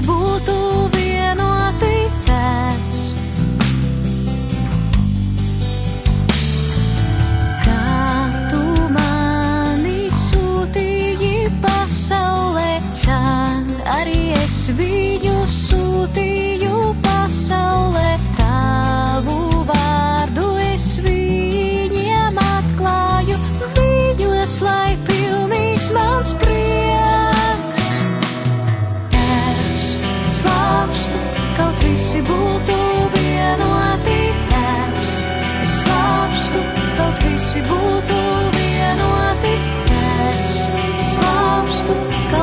Kaut 0.00 0.61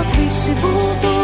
kaut 0.10 0.18
visi 0.18 0.54
būtu 0.62 0.80
vienoti. 1.00 1.19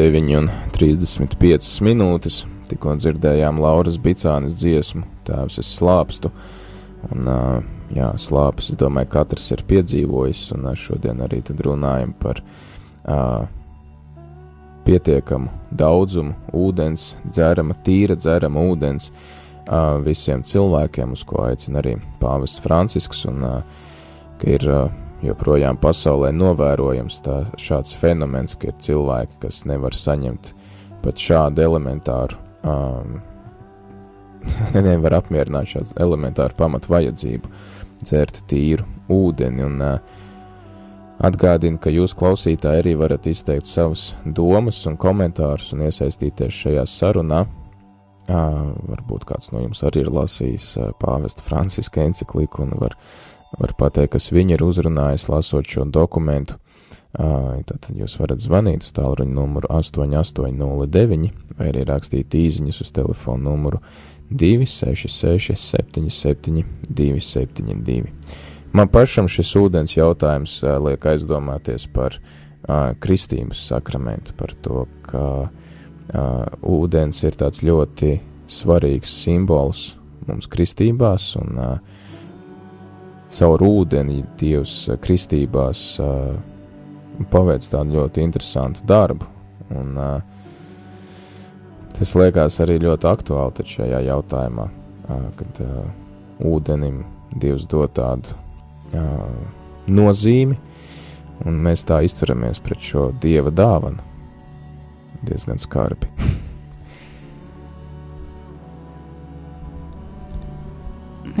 9,35 0.00 1.82
minūtes. 1.84 2.46
Tikko 2.70 2.94
dzirdējām 2.96 3.58
Lauras 3.60 3.98
Bicānes 4.00 4.54
dziesmu, 4.56 5.02
Tēvs, 5.28 5.58
es 5.60 5.72
slāpstu. 5.76 6.30
Un, 7.10 7.28
jā, 7.92 8.08
slāpes, 8.20 8.70
es 8.72 8.78
domāju, 8.80 9.10
katrs 9.12 9.50
ir 9.52 9.64
piedzīvojis, 9.68 10.44
un 10.56 10.70
šodien 10.78 11.20
arī 11.26 11.42
runājam 11.66 12.14
par 12.22 12.40
uh, 12.40 13.44
pietiekamu 14.88 15.52
daudzumu 15.82 16.32
ūdens, 16.56 17.18
dzerama, 17.28 17.76
tīra 17.84 18.16
dzerama 18.16 18.64
ūdens 18.72 19.10
uh, 19.10 19.98
visiem 20.06 20.46
cilvēkiem, 20.46 21.12
uz 21.12 21.26
ko 21.28 21.44
aicina 21.50 21.82
arī 21.82 21.98
pāvests 22.22 22.62
Francisks, 22.64 23.26
un 23.28 23.44
uh, 23.44 23.60
ka 24.40 24.54
ir 24.56 24.68
uh, 24.70 24.88
joprojām 25.24 25.78
pasaulē 25.80 26.30
novērojams 26.34 27.20
tā, 27.24 27.40
šāds 27.60 27.94
fenomens, 27.98 28.56
ka 28.58 28.70
ir 28.70 28.78
cilvēki, 28.82 29.40
kas 29.44 29.64
nevar 29.68 29.96
saņemt 29.96 30.54
pat 31.04 31.20
šādu 31.20 31.64
elementāru, 31.64 32.40
um, 32.64 33.20
nevar 34.88 35.20
apmierināt 35.20 35.74
šādu 35.74 35.96
elementāru 36.00 36.56
pamatu 36.56 36.92
vajadzību, 36.94 37.52
dzert 38.04 38.42
tīru 38.50 38.86
ūdeni, 39.12 39.64
un 39.66 39.84
uh, 39.84 40.18
atgādinu, 41.24 41.80
ka 41.80 41.92
jūs 41.92 42.16
klausītāji 42.16 42.84
arī 42.84 42.96
varat 43.00 43.28
izteikt 43.28 43.68
savas 43.68 44.10
domas 44.24 44.82
un 44.88 44.96
komentārus 45.00 45.74
un 45.76 45.84
iesaistīties 45.88 46.62
šajā 46.64 46.86
sarunā. 46.88 47.46
Uh, 48.30 48.70
varbūt 48.86 49.24
kāds 49.26 49.50
no 49.50 49.58
jums 49.64 49.80
arī 49.82 50.04
ir 50.04 50.12
lasījis 50.14 50.66
uh, 50.78 50.90
pāvesta 51.02 51.42
Franciska 51.42 52.04
encikliku 52.04 52.62
un 52.62 52.76
var 52.78 52.94
uh, 52.94 53.29
var 53.58 53.74
pateikt, 53.78 54.14
kas 54.14 54.30
viņa 54.32 54.56
ir 54.56 54.64
uzrunājis, 54.64 55.28
lasot 55.30 55.66
šo 55.66 55.86
dokumentu. 55.90 56.58
Tad 57.10 57.88
jūs 57.90 58.14
varat 58.20 58.38
zvanīt 58.38 58.84
uz 58.86 58.92
tālruņa 58.94 59.34
numuru 59.34 59.66
8809 59.74 61.32
vai 61.58 61.72
arī 61.72 61.82
rakstīt 61.88 62.36
īsiņas 62.38 62.80
uz 62.84 62.92
telefonu 62.94 63.50
numuru 63.50 63.80
266 64.30 65.58
77 65.58 66.62
272. 66.86 68.12
Man 68.72 68.86
pašam 68.88 69.26
šis 69.26 69.50
ūdens 69.58 69.96
jautājums 69.96 70.60
liek 70.62 71.06
aizdomāties 71.10 71.88
par 71.90 72.14
uh, 72.14 72.92
kristības 73.02 73.64
sakramentu, 73.72 74.36
par 74.38 74.54
to, 74.62 74.84
ka 75.08 75.24
uh, 75.50 76.44
ūdens 76.62 77.24
ir 77.26 77.34
tāds 77.34 77.64
ļoti 77.66 78.20
svarīgs 78.50 79.16
simbols 79.24 79.88
mums 80.28 80.46
kristībās, 80.50 81.32
un 81.40 81.58
uh, 81.58 82.06
caur 83.30 83.62
ūdeni 83.62 84.24
Dievs 84.40 84.88
eh, 84.88 84.98
kristībās 85.00 85.84
uh, 86.02 86.34
paveic 87.30 87.66
tādu 87.70 87.98
ļoti 87.98 88.24
interesantu 88.24 88.84
darbu. 88.88 89.28
Un, 89.76 89.94
uh, 89.94 90.20
tas 91.94 92.14
liekas 92.18 92.60
arī 92.64 92.80
ļoti 92.82 93.04
aktuāli 93.10 93.66
šajā 93.70 94.00
jautājumā, 94.08 94.66
uh, 94.66 95.26
kad 95.38 95.62
uh, 95.64 95.70
ūdenim 96.50 97.04
Dievs 97.30 97.68
dod 97.70 97.90
tādu 97.94 98.34
uh, 98.34 99.30
nozīmi, 99.90 100.56
un 101.46 101.52
mēs 101.64 101.86
tā 101.86 102.02
izturamies 102.04 102.58
pret 102.62 102.80
šo 102.82 103.12
Dieva 103.22 103.50
dāvanu 103.54 104.02
diezgan 105.22 105.58
skarbi. 105.60 106.06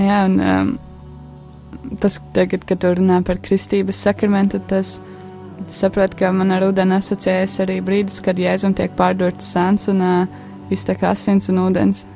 Jā, 0.00 0.24
un 0.28 0.40
um, 0.40 0.78
tas, 1.98 2.20
tagad, 2.34 2.64
kad 2.68 2.80
tu 2.82 2.92
runā 2.94 3.20
par 3.26 3.40
kristības 3.42 3.98
sakramentu, 4.04 4.60
tas 4.70 4.98
saprot, 5.70 6.14
ka 6.18 6.30
man 6.34 6.52
ar 6.54 6.64
ūdeni 6.68 6.96
asociējas 6.98 7.58
arī 7.64 7.80
brīdis, 7.84 8.20
kad 8.24 8.38
jēzum 8.40 8.74
tiek 8.76 8.94
pārdots 8.98 9.50
sēns 9.54 9.88
un 9.92 10.04
uh, 10.04 10.40
iztek 10.72 11.04
asins 11.08 11.50
un 11.52 11.60
ūdens. 11.66 12.06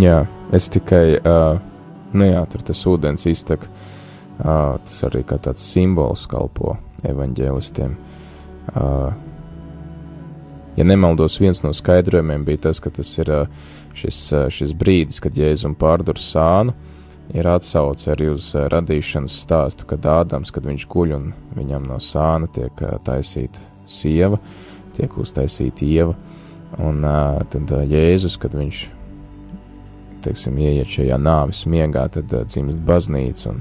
Jā, 0.00 0.22
es 0.56 0.70
tikai, 0.72 1.18
uh, 1.18 1.58
nu 2.14 2.30
jā, 2.30 2.44
tur 2.50 2.64
tas 2.70 2.80
ūdens 2.88 3.26
iztek, 3.30 3.66
uh, 3.66 4.80
tas 4.80 5.04
arī 5.08 5.24
kā 5.28 5.38
tāds 5.42 5.66
simbols 5.74 6.24
kalpo 6.30 6.78
evaņģēlistiem. 7.04 7.98
Uh, 8.72 9.12
ja 10.78 10.88
nemaldos, 10.88 11.36
viens 11.42 11.60
no 11.66 11.74
skaidrojumiem 11.76 12.46
bija 12.46 12.70
tas, 12.70 12.80
ka 12.80 12.94
tas 12.94 13.10
ir 13.20 13.30
uh, 13.34 13.70
šis, 13.92 14.24
uh, 14.32 14.48
šis 14.48 14.72
brīdis, 14.78 15.20
kad 15.22 15.36
jēzum 15.36 15.76
pārdur 15.78 16.18
sānu, 16.22 16.72
uh, 16.72 16.93
ir 17.32 17.48
atsauce 17.48 18.12
arī 18.12 18.28
uz 18.34 18.50
eh, 18.54 18.66
radīšanas 18.72 19.38
stāstu, 19.44 19.86
kad 19.88 20.06
Ādams, 20.08 20.52
kad 20.54 20.66
viņš 20.68 20.86
guļ 20.90 21.16
un 21.16 21.30
viņam 21.56 21.88
no 21.88 22.00
sāna 22.02 22.50
tiek 22.52 22.84
eh, 22.84 22.96
taisīta 23.04 23.62
sieva, 23.86 24.40
tiek 24.96 25.16
uztaisīta 25.20 25.84
ieva, 25.86 26.14
un 26.80 27.04
uh, 27.04 27.40
tad 27.50 27.70
Jēzus, 27.90 28.36
kad 28.40 28.54
viņš, 28.56 28.78
teiksim, 30.24 30.56
ieiet 30.62 30.90
šajā 30.90 31.18
nāvis 31.20 31.64
miegā, 31.70 32.06
tad 32.14 32.32
dzimst 32.48 32.80
baznīca, 32.86 33.52
un 33.52 33.60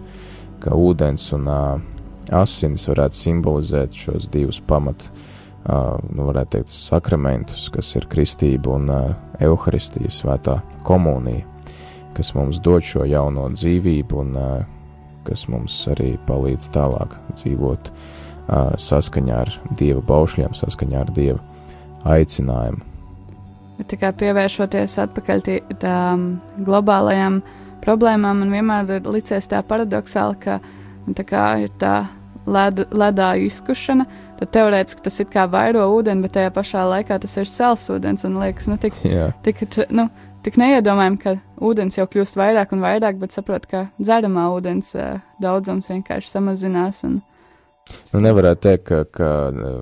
ka 0.63 0.77
ūdens 0.77 1.25
un 1.35 1.49
asinis 2.33 2.87
varētu 2.89 3.19
simbolizēt 3.19 3.97
šos 3.97 4.29
divus 4.33 4.61
pamat, 4.69 5.09
uh, 5.09 5.97
nu 6.13 6.29
varētu 6.29 6.59
teikt, 6.59 6.73
sakramentus, 6.73 7.65
kas 7.73 7.91
ir 7.99 8.07
kristība 8.09 8.77
un 8.77 8.93
uh, 8.93 9.09
evaharistija, 9.41 10.13
svētā 10.13 10.61
komunija 10.87 11.52
kas 12.17 12.33
mums 12.37 12.61
dod 12.63 12.85
šo 12.85 13.07
jauno 13.09 13.49
dzīvību 13.53 14.21
un 14.23 14.37
kas 15.27 15.47
mums 15.51 15.75
arī 15.91 16.13
palīdz 16.27 16.69
tālāk 16.73 17.15
dzīvot 17.33 17.91
saskaņā 18.83 19.35
ar 19.45 19.51
Dieva 19.79 20.01
baušļiem, 20.03 20.55
saskaņā 20.57 21.03
ar 21.05 21.11
Dieva 21.15 21.39
aicinājumu. 22.03 22.83
Bet 23.77 23.89
tikai 23.89 24.11
pievēršoties 24.19 24.97
atpakaļ 25.01 25.45
tām 25.81 26.25
globālajām 26.61 27.39
problēmām, 27.83 28.43
man 28.43 28.51
vienmēr 28.53 28.99
ir 28.99 29.07
licies 29.09 29.49
tā 29.49 29.63
paradoxāli, 29.65 30.37
ka 30.43 30.59
nu, 31.07 31.15
tā 31.17 31.25
kā 31.27 31.45
ir 31.63 31.71
tā 31.81 31.95
ledu, 32.45 32.85
ledā 32.93 33.33
izkušana, 33.47 34.05
tad 34.39 34.51
teorētiski 34.55 35.03
tas 35.03 35.19
ir 35.23 35.29
kā 35.31 35.47
vairo 35.51 35.87
ūdeni, 35.95 36.25
bet 36.25 36.35
tajā 36.37 36.51
pašā 36.55 36.83
laikā 36.91 37.17
tas 37.23 37.35
ir 37.39 37.49
sals 37.49 37.87
ūdens 37.93 38.27
un 38.27 38.37
liekas, 38.43 38.69
nu, 38.71 38.77
tik, 38.81 38.99
tik, 39.45 39.65
nu, 39.95 40.07
tik 40.45 40.57
neiedomājami, 40.61 41.19
ka 41.21 41.35
ūdens 41.63 41.97
jau 41.97 42.07
kļūst 42.09 42.39
vairāk 42.39 42.73
un 42.75 42.83
vairāk, 42.83 43.19
bet 43.21 43.35
saprot, 43.35 43.67
ka 43.69 43.85
dzeramā 43.99 44.49
ūdens 44.55 44.93
uh, 44.97 45.21
daudzums 45.43 45.91
vienkārši 45.93 46.35
samazinās. 46.37 47.03
Un, 47.09 47.21
Nu, 48.13 48.21
nevarētu 48.23 48.61
teikt, 48.63 48.83
ka, 48.87 48.99
ka 49.11 49.29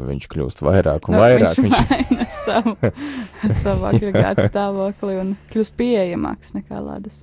viņš 0.08 0.24
kļūst 0.32 0.64
vairāk 0.66 1.06
un 1.06 1.16
nu, 1.16 1.20
vairāk. 1.22 1.60
Viņš, 1.62 1.82
maina 1.92 2.26
savu, 2.34 2.74
savu 3.64 3.90
agregātu 3.92 4.48
stāvokli 4.48 5.20
un 5.22 5.36
kļūst 5.52 5.76
pieejamāks 5.78 6.56
nekā 6.58 6.82
ledus. 6.82 7.22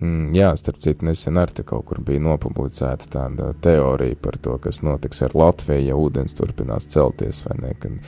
Mm, 0.00 0.32
jā, 0.34 0.50
starp 0.58 0.80
citu, 0.82 1.06
nesen 1.06 1.38
arī 1.38 1.64
kaut 1.64 1.86
kur 1.88 2.00
bija 2.04 2.22
nopublicēta 2.22 3.08
tāda 3.14 3.52
teorija 3.64 4.18
par 4.20 4.36
to, 4.42 4.58
kas 4.62 4.82
notiks 4.84 5.22
ar 5.22 5.36
Latviju, 5.38 5.86
ja 5.86 5.98
ūdens 5.98 6.34
turpinās 6.36 6.90
celties 6.90 7.44
vai 7.46 7.56
ne. 7.62 7.72
Kad 7.78 8.00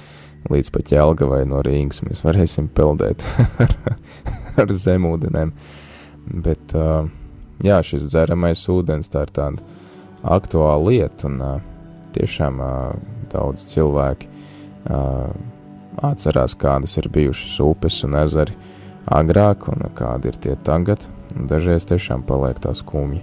līdz 0.53 0.72
pat 0.74 0.92
Jēlgavai 0.94 1.42
no 1.49 1.62
Rīgas 1.64 2.03
mēs 2.07 2.22
varēsim 2.26 2.68
peldēt 2.74 3.24
ar, 3.64 3.74
ar 4.62 4.74
zemūdenēm. 4.84 5.53
Bet, 6.47 6.74
uh, 6.74 7.09
jā, 7.62 7.80
šis 7.86 8.09
dzeramais 8.11 8.64
ūdens 8.72 9.12
tā 9.12 9.26
ir 9.26 9.34
tāda 9.36 9.82
aktuāla 10.26 10.90
lieta, 10.90 11.30
un 11.30 11.42
uh, 11.42 11.59
tiešām 12.16 12.62
uh, 12.62 12.97
daudz 13.32 13.66
cilvēki 13.72 14.32
atcerās, 16.07 16.53
kādas 16.55 16.92
ir 17.01 17.09
bijušas 17.11 17.57
upes 17.64 17.97
un 18.07 18.14
ezeri 18.20 18.55
agrāk, 19.11 19.66
un 19.72 19.82
kādi 19.99 20.30
ir 20.30 20.38
tie 20.44 20.55
tagad 20.62 21.09
Dažreiz 21.36 21.84
tiešām 21.84 22.24
paliek 22.24 22.59
tā 22.62 22.72
skumji. 22.76 23.20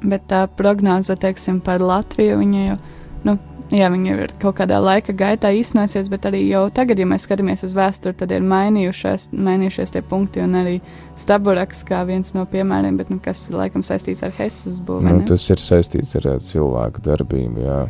Bet 0.00 0.24
tā 0.30 0.46
prognoze, 0.56 1.14
teiksim, 1.20 1.60
par 1.62 1.82
Latviju, 1.84 2.38
viņa 2.40 2.62
jau, 2.64 2.78
nu, 3.26 3.36
jā, 3.74 3.88
viņa 3.92 4.14
ir 4.14 4.32
kaut 4.40 4.56
kādā 4.58 4.78
laika 4.82 5.14
gaitā 5.16 5.50
īstenosies, 5.54 6.10
bet 6.12 6.26
arī 6.28 6.42
jau 6.48 6.64
tagad, 6.74 6.98
ja 7.00 7.06
mēs 7.08 7.26
skatāmies 7.26 7.64
uz 7.66 7.74
vēsturi, 7.76 8.16
tad 8.18 8.32
ir 8.34 8.44
mainījušies, 8.46 9.30
mainījušies 9.32 9.94
tie 9.94 10.02
punkti, 10.06 10.42
un 10.44 10.56
arī 10.60 10.76
Staburaks 11.18 11.84
kā 11.88 12.02
viens 12.08 12.34
no 12.36 12.46
piemēriem, 12.50 12.98
bet, 13.00 13.12
nu, 13.12 13.20
kas 13.22 13.46
laikam 13.54 13.84
saistīts 13.86 14.24
ar 14.26 14.34
Hesu 14.38 14.70
uzbūvi. 14.72 15.06
Nu, 15.06 15.26
tas 15.28 15.46
ir 15.52 15.62
saistīts 15.62 16.16
ar 16.18 16.30
cilvēku 16.44 17.04
darbību, 17.06 17.66
jā, 17.66 17.80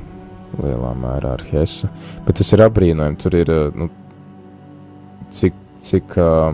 lielā 0.61 0.91
mērā 0.99 1.37
ar 1.39 1.47
Hesu, 1.53 1.91
bet 2.27 2.41
tas 2.41 2.53
ir 2.57 2.65
apbrīnojami, 2.67 3.21
tur 3.21 3.39
ir, 3.39 3.55
nu, 3.79 3.89
cik, 5.35 5.57
cik, 5.87 6.19
uh, 6.21 6.53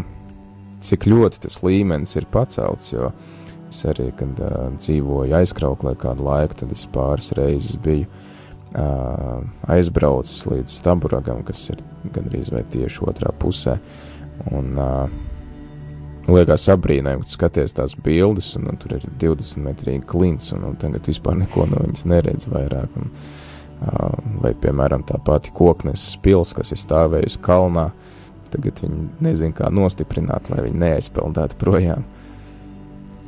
cik 0.84 1.08
ļoti 1.10 1.42
tas 1.48 1.58
līmenis 1.64 2.14
ir 2.20 2.28
pacelts. 2.30 2.92
Jo 2.92 3.10
es 3.66 3.80
arī, 3.88 4.12
kad 4.14 4.38
uh, 4.38 4.68
dzīvoju 4.76 5.34
aizkrauklē 5.40 5.96
kādu 5.98 6.28
laiku, 6.28 6.60
tad 6.60 6.70
es 6.76 6.84
pāris 6.92 7.32
reizes 7.34 7.80
biju 7.82 8.06
uh, 8.06 8.34
aizbraucis 8.74 10.46
līdz 10.50 10.72
Staburagam, 10.72 11.44
kas 11.46 11.68
ir 11.72 11.80
gandrīz 12.12 12.50
vai 12.52 12.64
tieši 12.72 13.06
otrā 13.06 13.32
pusē. 13.36 13.78
Un, 14.52 14.74
uh, 14.76 15.06
Liekas, 16.26 16.64
apbrīnojami, 16.74 17.22
ka 17.22 17.30
skaties 17.30 17.76
tās 17.78 17.92
bildes, 18.02 18.48
un, 18.58 18.64
un 18.72 18.78
tur 18.82 18.96
ir 18.96 19.04
20 19.22 19.62
metrīgi 19.62 20.02
klints, 20.10 20.50
un, 20.56 20.64
un 20.66 20.78
tagad 20.80 21.06
vispār 21.06 21.36
neko 21.38 21.68
no 21.70 21.84
viņas 21.84 22.02
neredz 22.10 22.48
vairāk. 22.50 22.96
Un, 22.98 23.12
vai, 24.42 24.50
piemēram, 24.58 25.04
tā 25.06 25.20
pati 25.22 25.52
koknes 25.54 26.02
pils, 26.24 26.50
kas 26.56 26.72
ir 26.74 26.80
stāvējusi 26.80 27.38
kalnā, 27.46 27.90
tagad 28.50 28.82
viņi 28.82 29.06
nezin, 29.22 29.54
kā 29.54 29.70
nostiprināt, 29.70 30.50
lai 30.50 30.64
viņi 30.66 30.82
neaizpeldētu 30.82 31.60
projām. 31.60 32.02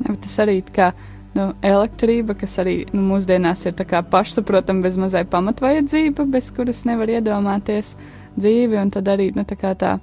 Jā, 0.01 0.09
bet 0.09 0.21
tas 0.27 0.35
arī 0.43 0.59
kā 0.67 0.91
nu, 1.37 1.49
elektrība, 1.63 2.35
kas 2.39 2.59
arī 2.63 2.77
nu, 2.93 3.03
mūsdienās 3.13 3.67
ir 3.69 3.75
pašsaprotama, 4.11 4.83
bez 4.87 4.97
mazai 5.01 5.25
pamatvajadzība, 5.29 6.27
bez 6.31 6.51
kuras 6.57 6.85
nevar 6.89 7.09
iedomāties 7.09 7.97
dzīvi, 8.39 8.79
un 8.81 8.91
tad 8.95 9.09
arī 9.09 9.31
nu, 9.37 9.45
tā, 9.49 9.57
tā, 9.75 9.99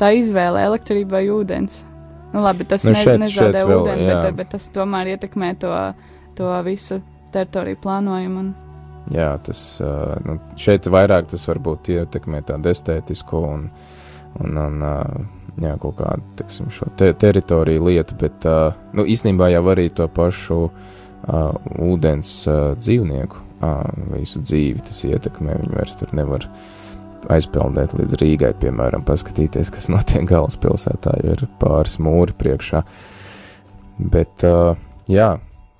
tā 0.00 0.10
izvēle 0.16 0.64
elektrība 0.66 1.18
vai 1.18 1.28
ūdens. 1.30 1.82
Nu, 2.32 2.42
labi, 2.42 2.64
tas 2.68 2.84
Nu, 2.84 2.90
ne, 2.92 3.00
šeit- 3.00 3.20
nezaudē 3.22 3.60
šeit 3.62 3.68
vēl, 3.68 3.82
ūdeni, 3.82 4.06
jā. 4.10 4.20
bet, 4.22 4.34
bet 4.36 4.48
tas 4.56 4.68
tomēr 4.74 5.14
ietekmē 5.14 5.54
to, 5.62 5.72
to 6.36 6.62
visu 6.66 7.00
teritoriju 7.32 7.76
plānojumu. 7.82 8.38
Un, 8.38 8.54
Jā, 9.14 9.36
tas 9.38 9.80
nu, 10.26 10.34
šeit 10.58 10.88
vairāk 10.90 11.28
tas 11.30 11.44
varbūt 11.46 11.92
ietekmē 11.94 12.40
tādu 12.42 12.72
estētisku 12.72 13.38
un, 13.38 13.68
un, 14.42 14.56
un 14.58 14.82
jā, 15.62 15.74
kaut 15.80 15.98
kādu 16.00 16.36
teksim, 16.38 16.70
šo 16.72 16.88
te, 16.98 17.12
teritoriju 17.16 17.88
lietu, 17.88 18.16
bet 18.20 18.46
uh, 18.48 18.76
nu, 18.96 19.06
īstenībā 19.08 19.50
jau 19.54 19.64
arī 19.72 19.88
to 19.94 20.06
pašu 20.12 20.58
uh, 20.66 21.52
ūdens 21.86 22.32
uh, 22.50 22.72
dzīvnieku 22.78 23.42
uh, 23.60 23.84
visu 24.14 24.42
dzīvi 24.44 24.84
tas 24.86 25.04
ietekmē. 25.08 25.58
Viņi 25.62 25.76
vairs 25.78 25.96
tur 26.00 26.12
nevar 26.16 26.48
aizpeldēt 27.32 27.96
līdz 27.98 28.18
Rīgai, 28.20 28.52
piemēram, 28.60 29.04
paskatīties, 29.06 29.72
kas 29.74 29.88
notiek 29.92 30.26
galvaspilsētā, 30.28 31.16
jo 31.24 31.36
ir 31.36 31.46
pāris 31.60 31.96
mūri 32.02 32.36
priekšā. 32.38 32.82
Bet, 34.12 34.44
uh, 34.46 34.76
jā, 35.10 35.34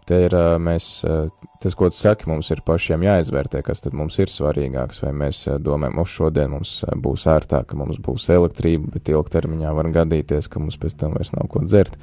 te 0.08 0.24
ir 0.26 0.36
uh, 0.36 0.56
mēs, 0.62 0.88
uh, 1.06 1.26
tas, 1.66 1.74
ko 1.78 1.90
tu 1.90 1.98
saki, 1.98 2.28
mums 2.30 2.48
ir 2.54 2.62
pašiem 2.66 3.02
jāizvērtē, 3.06 3.60
kas 3.66 3.82
tad 3.84 3.96
mums 3.98 4.16
ir 4.22 4.30
svarīgāks, 4.30 5.02
vai 5.04 5.12
mēs 5.24 5.42
uh, 5.50 5.58
domājam, 5.62 5.98
uz 6.02 6.14
šodien 6.14 6.54
mums 6.54 6.78
uh, 6.86 6.94
būs 6.94 7.26
ērtāk, 7.34 7.68
ka 7.72 7.78
mums 7.78 7.98
būs 8.02 8.30
elektrība, 8.34 8.94
bet 8.96 9.10
ilgtermiņā 9.12 9.74
var 9.76 9.90
gadīties, 9.98 10.48
ka 10.52 10.62
mums 10.62 10.78
pēc 10.80 10.96
tam 11.02 11.18
vairs 11.18 11.34
nav 11.34 11.50
ko 11.52 11.64
dzert. 11.66 11.98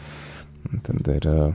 Tad 0.83 1.09
ir, 1.15 1.29
uh, 1.31 1.53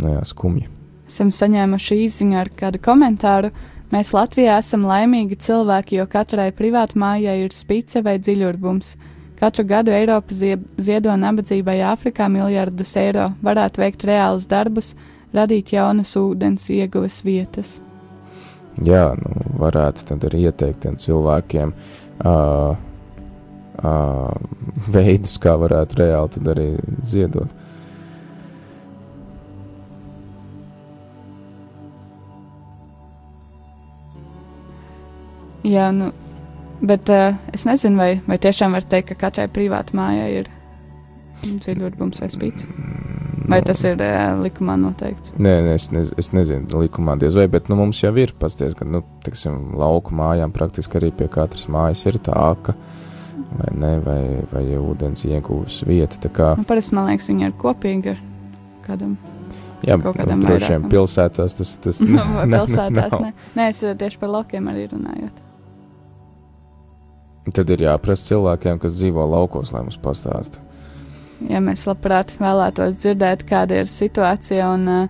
nu 0.00 0.14
jā, 0.14 0.22
skumji. 0.28 0.68
esam 1.08 1.32
saņēmuši 1.34 1.98
īsiņu 2.06 2.38
ar 2.40 2.52
kādu 2.56 2.80
komentāru. 2.84 3.50
Mēs 3.92 4.14
Latvijā 4.16 4.56
esam 4.58 4.86
laimīgi 4.88 5.36
cilvēki, 5.44 5.98
jo 6.00 6.06
katrai 6.10 6.48
privātmājai 6.56 7.36
ir 7.44 7.52
spice 7.54 8.00
vai 8.02 8.16
dziļurbums. 8.18 8.94
Katru 9.38 9.64
gadu 9.68 9.92
Eiropa 9.92 10.34
zie- 10.34 10.62
ziedo 10.80 11.12
nabadzībai 11.20 11.76
Āfrikā 11.92 12.30
miljardus 12.32 12.94
eiro, 12.96 13.32
varētu 13.44 13.82
veikt 13.82 14.06
reālus 14.08 14.46
darbus, 14.48 14.94
radīt 15.34 15.74
jaunas 15.74 16.14
ūdens 16.18 16.68
ieguves 16.72 17.20
vietas. 17.26 17.78
Jā, 18.82 19.12
nu, 19.18 19.34
varētu 19.60 20.08
tad 20.08 20.24
arī 20.26 20.48
ieteikt 20.48 20.80
tiem 20.82 20.96
cilvēkiem 20.98 21.74
uh, 22.26 22.74
uh, 22.74 24.32
veidus, 24.90 25.36
kā 25.38 25.54
varētu 25.60 26.00
reāli 26.00 26.34
tad 26.34 26.50
arī 26.56 26.66
ziedot. 27.06 27.62
Jā, 35.64 35.86
nu, 35.96 36.10
bet 36.84 37.08
uh, 37.08 37.38
es 37.54 37.62
nezinu, 37.64 37.96
vai, 37.96 38.10
vai 38.26 38.36
tiešām 38.42 38.74
var 38.76 38.84
teikt, 38.84 39.14
ka 39.14 39.28
katrai 39.28 39.46
privātmājai 39.48 40.28
ir 40.42 40.50
dziļurbums 41.44 42.20
vai 42.24 42.28
spīts. 42.32 42.66
Vai 43.44 43.58
tas 43.60 43.82
ir 43.84 44.00
uh, 44.00 44.38
likumā 44.40 44.74
noteikts? 44.80 45.34
Nē, 45.36 45.52
nē, 45.66 45.72
es, 45.76 45.90
nez, 45.92 46.12
es 46.20 46.30
nezinu, 46.32 46.64
likumā 46.80 47.18
diez 47.20 47.34
vai, 47.36 47.44
bet 47.52 47.66
nu, 47.68 47.76
mums 47.76 47.98
jau 48.00 48.12
ir 48.16 48.32
pasties, 48.40 48.72
ka, 48.78 48.86
nu, 48.88 49.02
teiksim, 49.26 49.74
lauku 49.76 50.14
mājām 50.16 50.54
praktiski 50.54 50.96
arī 51.00 51.10
pie 51.18 51.28
katras 51.28 51.66
mājas 51.68 52.06
ir 52.08 52.16
tā 52.24 52.32
aka, 52.32 52.72
vai 53.58 53.68
ne, 53.76 53.92
vai, 54.06 54.18
vai 54.48 54.64
ūdens 54.80 55.26
ieguves 55.28 55.82
vieta. 55.84 56.16
Tā 56.24 56.32
kā, 56.32 56.48
Nu, 56.56 56.64
parasti 56.64 56.96
man 56.96 57.10
liekas, 57.10 57.28
viņi 57.34 57.48
ir 57.50 57.54
kopīgi 57.60 58.14
ar 58.14 58.22
kādam. 58.88 59.12
jā, 59.84 59.98
kādam 60.00 60.40
nu, 60.40 60.48
droši 60.48 60.72
vien 60.78 60.88
pilsētās 60.96 61.58
tas, 61.60 61.76
tas 61.84 62.00
No, 62.08 62.24
nav- 62.48 62.64
pilsētās 62.64 63.18
ne. 63.20 63.34
Nē, 63.60 63.68
es 63.74 63.82
eh, 63.84 63.92
tieši 64.00 64.22
par 64.24 64.32
laukiem 64.38 64.72
arī 64.72 64.88
runājot. 64.94 65.42
Tad 67.54 67.68
ir 67.76 67.82
jāprasa 67.84 68.30
cilvēkiem, 68.32 68.78
kas 68.80 68.94
dzīvo 68.96 69.24
laukos, 69.28 69.74
lai 69.76 69.82
mums 69.84 69.98
pastāsta. 70.00 70.62
Ja 71.50 71.60
mēs 71.64 71.84
labprāt 71.88 72.32
vēlētos 72.38 72.98
dzirdēt, 73.02 73.44
kāda 73.48 73.82
ir 73.82 73.90
situācija, 73.90 74.68
un, 74.76 75.08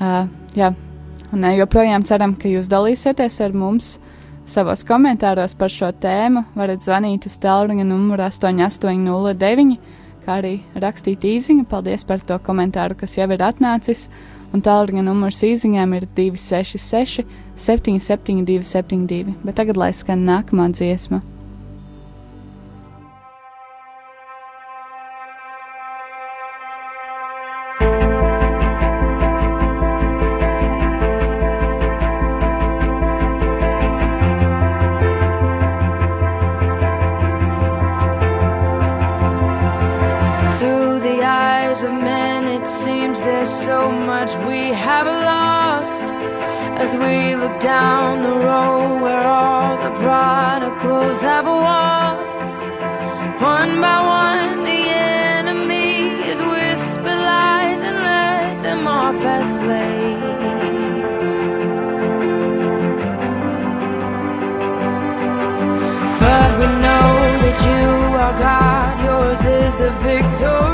uh, 0.00 0.22
jā, 0.56 0.72
un 1.32 1.44
uh, 1.44 1.54
joprojām 1.58 2.06
ceram, 2.08 2.34
ka 2.38 2.50
jūs 2.50 2.70
dalīsieties 2.72 3.40
ar 3.44 3.56
mums 3.56 3.96
savos 4.48 4.84
komentāros 4.88 5.54
par 5.58 5.72
šo 5.72 5.92
tēmu. 6.02 6.44
Varat 6.58 6.82
zvanīt 6.84 7.28
uz 7.28 7.38
tālruņa 7.42 7.86
numuru 7.86 8.26
8809, 8.26 9.76
kā 10.26 10.38
arī 10.40 10.54
rakstīt 10.74 11.24
īsiņu. 11.28 11.66
Paldies 11.70 12.06
par 12.08 12.24
to 12.26 12.38
komentāru, 12.42 12.98
kas 12.98 13.16
jau 13.18 13.28
ir 13.30 13.44
atnācis. 13.44 14.08
Un 14.52 14.60
tālruņa 14.60 15.04
numurs 15.06 15.40
īsiņām 15.48 15.94
ir 15.96 16.08
266, 16.16 17.24
772, 17.56 18.66
72. 18.68 19.36
Bet 19.46 19.56
tagad 19.60 19.80
lai 19.80 19.92
skan 19.96 20.26
nākamā 20.28 20.68
dziesma. 20.76 21.22
We 47.02 47.34
look 47.36 47.60
down 47.60 48.22
the 48.22 48.36
road 48.48 49.02
where 49.02 49.26
all 49.26 49.76
the 49.86 49.92
prodigals 50.00 51.20
have 51.22 51.46
walked, 51.46 52.62
one 53.40 53.80
by 53.80 53.98
one, 54.24 54.64
the 54.70 54.82
enemy 54.88 55.90
is 56.30 56.38
whisper 56.40 57.16
lies 57.30 57.80
and 57.88 57.98
let 58.10 58.62
them 58.62 58.86
off 58.86 59.20
as 59.36 59.46
slaves. 59.58 61.36
But 66.24 66.50
we 66.60 66.66
know 66.84 67.10
that 67.44 67.58
you 67.70 67.86
are 68.24 68.36
God, 68.48 68.94
yours 69.06 69.42
is 69.44 69.74
the 69.76 69.90
victory. 70.06 70.71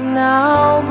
now 0.00 0.85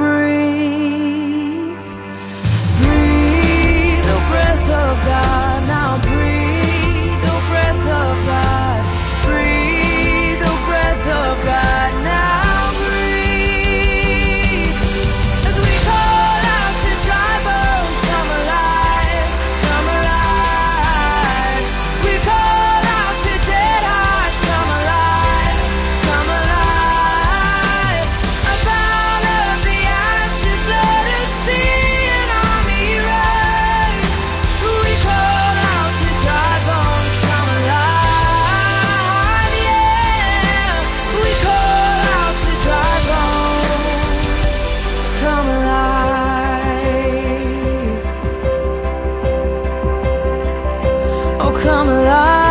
come 51.66 51.90
alive. 51.90 52.46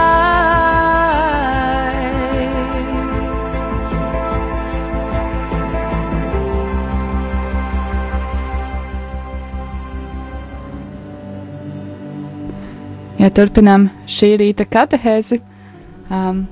Ja 13.23 13.31
turpinām 13.33 13.87
šī 14.11 14.35
rīta 14.37 14.67
katehēzi, 14.69 15.39
um, 16.13 16.43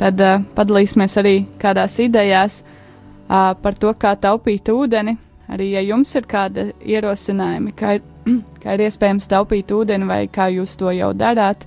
tad 0.00 0.22
uh, 0.22 0.38
padalīsimies 0.56 1.18
arī 1.20 1.34
kādās 1.60 1.98
idejās 2.00 2.62
uh, 2.62 3.52
par 3.60 3.76
to, 3.76 3.92
kā 4.00 4.14
taupīt 4.16 4.70
ūdeni. 4.72 5.18
Arī, 5.52 5.74
ja 5.74 5.82
jums 5.84 6.14
ir 6.16 6.24
kāda 6.24 6.70
ierosinājumi, 6.80 7.74
kā 7.76 7.98
ir, 7.98 8.06
kā 8.62 8.76
ir 8.76 8.86
iespējams 8.86 9.28
taupīt 9.30 9.72
ūdeni 9.74 10.08
vai 10.08 10.22
kā 10.32 10.48
jūs 10.52 10.76
to 10.80 10.92
jau 10.94 11.12
darāt, 11.16 11.66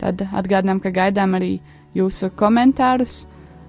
tad 0.00 0.26
atgādinām, 0.32 0.80
ka 0.82 0.92
gaidām 0.94 1.36
arī 1.38 1.58
jūsu 1.94 2.30
komentārus 2.38 3.24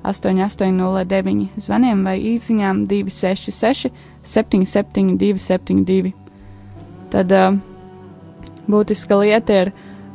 8809 0.05 1.61
zvaniem 1.61 2.03
vai 2.05 2.19
īsiņām 2.33 2.85
266 2.89 3.89
77 4.25 5.17
272. 5.21 6.13
Tad 7.13 7.31
uh, 7.33 7.57
būtiska 8.69 9.17
lieta 9.21 9.61
ir 9.65 9.71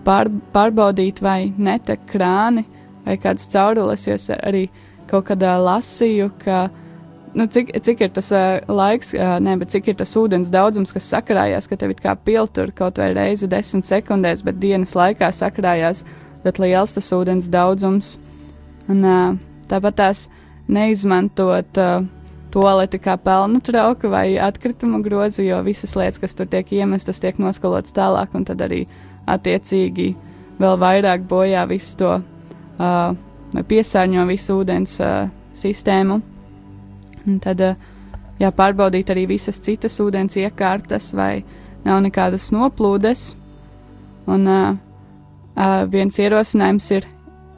pār, 0.06 0.30
pārbaudīt, 0.54 1.22
vai 1.22 1.52
netek 1.56 2.06
krāni 2.10 2.66
vai 3.06 3.16
kādas 3.18 3.48
caurules, 3.52 4.06
jo 4.06 4.16
es 4.18 4.28
arī 4.36 4.68
kaut 5.10 5.26
kādā 5.30 5.56
lasīju, 5.58 6.30
ka 6.42 6.68
nu, 7.34 7.46
cik, 7.46 7.72
cik 7.84 8.00
ir 8.06 8.12
tas 8.14 8.30
uh, 8.34 8.58
laiks, 8.68 9.12
uh, 9.14 9.36
ne, 9.42 9.56
bet 9.60 9.72
cik 9.74 9.92
ir 9.92 9.98
tas 10.00 10.14
ūdens 10.18 10.50
daudzums, 10.52 10.92
kas 10.94 11.08
sakrājās, 11.12 11.68
ka 11.70 11.78
tev 11.80 11.94
kā 11.98 12.16
piltur 12.16 12.72
kaut 12.76 13.00
vai 13.02 13.12
reizi 13.16 13.48
desmit 13.50 13.86
sekundēs, 13.88 14.44
bet 14.46 14.60
dienas 14.62 14.96
laikā 14.98 15.30
sakrājās 15.34 16.04
ļoti 16.44 16.64
liels 16.64 16.96
tas 16.96 17.12
ūdens 17.14 17.50
daudzums. 17.52 18.16
Un, 18.90 19.04
uh, 19.04 19.36
tāpat 19.70 19.98
tās 20.00 20.24
neizmantot 20.70 21.78
uh, 21.80 22.08
toaleti 22.50 22.98
kā 23.02 23.16
pelnu 23.20 23.60
trauka 23.62 24.10
vai 24.10 24.34
atkritumu 24.42 25.02
grozu, 25.04 25.44
jo 25.46 25.60
visas 25.66 25.94
lietas, 25.98 26.18
kas 26.22 26.34
tur 26.34 26.50
tiek 26.50 26.72
iemestas, 26.74 27.22
tiek 27.22 27.38
noskalotas 27.42 27.94
tālāk, 27.96 28.34
un 28.34 28.46
tad 28.48 28.62
arī 28.66 28.84
attiecīgi 29.30 30.10
vēl 30.60 30.80
vairāk 30.80 31.28
bojā 31.30 31.66
visu 31.70 31.96
to 32.00 32.12
uh, 32.18 33.14
piesārņo 33.54 34.26
visu 34.30 34.60
ūdens 34.60 34.98
uh, 35.04 35.30
sistēmu. 35.56 36.20
Un 37.26 37.40
tad 37.42 37.60
uh, 37.64 37.90
jāpārbaudīt 38.40 39.12
arī 39.12 39.26
visas 39.34 39.60
citas 39.62 39.98
ūdens 40.02 40.38
iekārtas, 40.40 41.12
vai 41.16 41.42
nav 41.84 42.00
nekādas 42.06 42.50
noplūdes. 42.54 43.30
Un 44.30 44.48
uh, 44.48 44.72
uh, 45.56 45.84
viens 45.90 46.18
ierosinājums 46.20 46.90
ir 46.96 47.06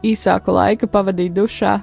īsāku 0.06 0.54
laiku 0.54 0.88
pavadīt 0.90 1.34
dušā, 1.36 1.78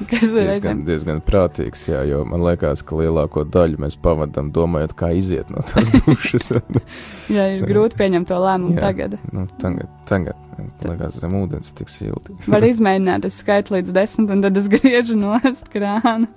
kas 0.10 0.22
Diezgan, 0.22 0.46
reizēm 0.46 0.82
diezgan 0.86 1.22
prātīgs, 1.26 1.82
jā, 1.90 2.02
jo 2.06 2.22
man 2.28 2.44
liekas, 2.44 2.84
ka 2.86 2.98
lielāko 3.00 3.42
daļu 3.50 3.80
mēs 3.82 3.98
pavadām 4.02 4.52
domājot, 4.54 4.94
kā 4.98 5.10
iziet 5.18 5.50
no 5.50 5.64
tās 5.66 5.92
dušas. 5.98 6.52
jā, 7.36 7.46
ir 7.56 7.66
grūti 7.66 7.98
pieņemt 8.00 8.30
to 8.30 8.38
lēmumu 8.40 8.78
Jā. 8.78 8.86
tagad. 8.88 9.18
nu, 9.34 9.46
tagad, 9.62 9.90
tagad, 10.10 10.44
man 10.58 10.92
liekas, 10.92 11.18
zem 11.22 11.38
ūdens 11.42 11.72
ir 11.72 11.80
tik 11.82 11.92
silti. 11.92 12.36
Var 12.46 12.68
izmēģināt, 12.70 13.26
es 13.26 13.40
skaitu 13.42 13.78
līdz 13.78 13.96
desmit, 13.96 14.34
un 14.36 14.46
tad 14.46 14.60
es 14.60 14.70
griežu 14.70 15.18
nost 15.18 15.70
krānu. 15.72 16.30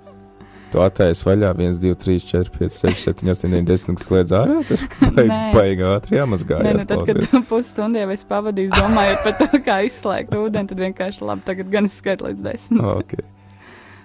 Tu 0.74 0.80
attaisi 0.82 1.22
vaļā 1.22 1.52
1, 1.54 1.76
2, 1.78 1.94
3, 2.02 2.24
4, 2.26 2.50
5, 2.50 2.76
6, 2.80 3.02
7, 3.06 3.28
8, 3.30 3.52
9, 3.52 3.66
10, 3.68 3.98
kas 4.00 4.08
slēdz 4.08 4.32
ārā. 4.34 4.56
Baigi 5.54 5.84
ātri 5.86 6.18
jāmazgājās. 6.18 6.66
Nē, 6.66 6.72
nu 6.80 6.86
tad, 6.90 7.04
kad 7.06 7.20
klausies. 7.20 7.30
tu 7.30 7.40
pusstundu 7.52 8.00
jau 8.02 8.08
esi 8.10 8.26
pavadījis 8.26 8.74
domājot 8.74 9.22
par 9.22 9.36
to, 9.38 9.60
kā 9.68 9.76
izslēgt 9.86 10.34
ūdeni, 10.34 10.72
tad 10.72 10.82
vienkārši 10.82 11.22
labi, 11.28 11.46
tagad 11.46 11.70
gan 11.70 11.86
es 11.86 11.94
skaitu 12.02 12.26
līdz 12.26 12.42
desmit. 12.48 12.82
Ok. 12.90 13.14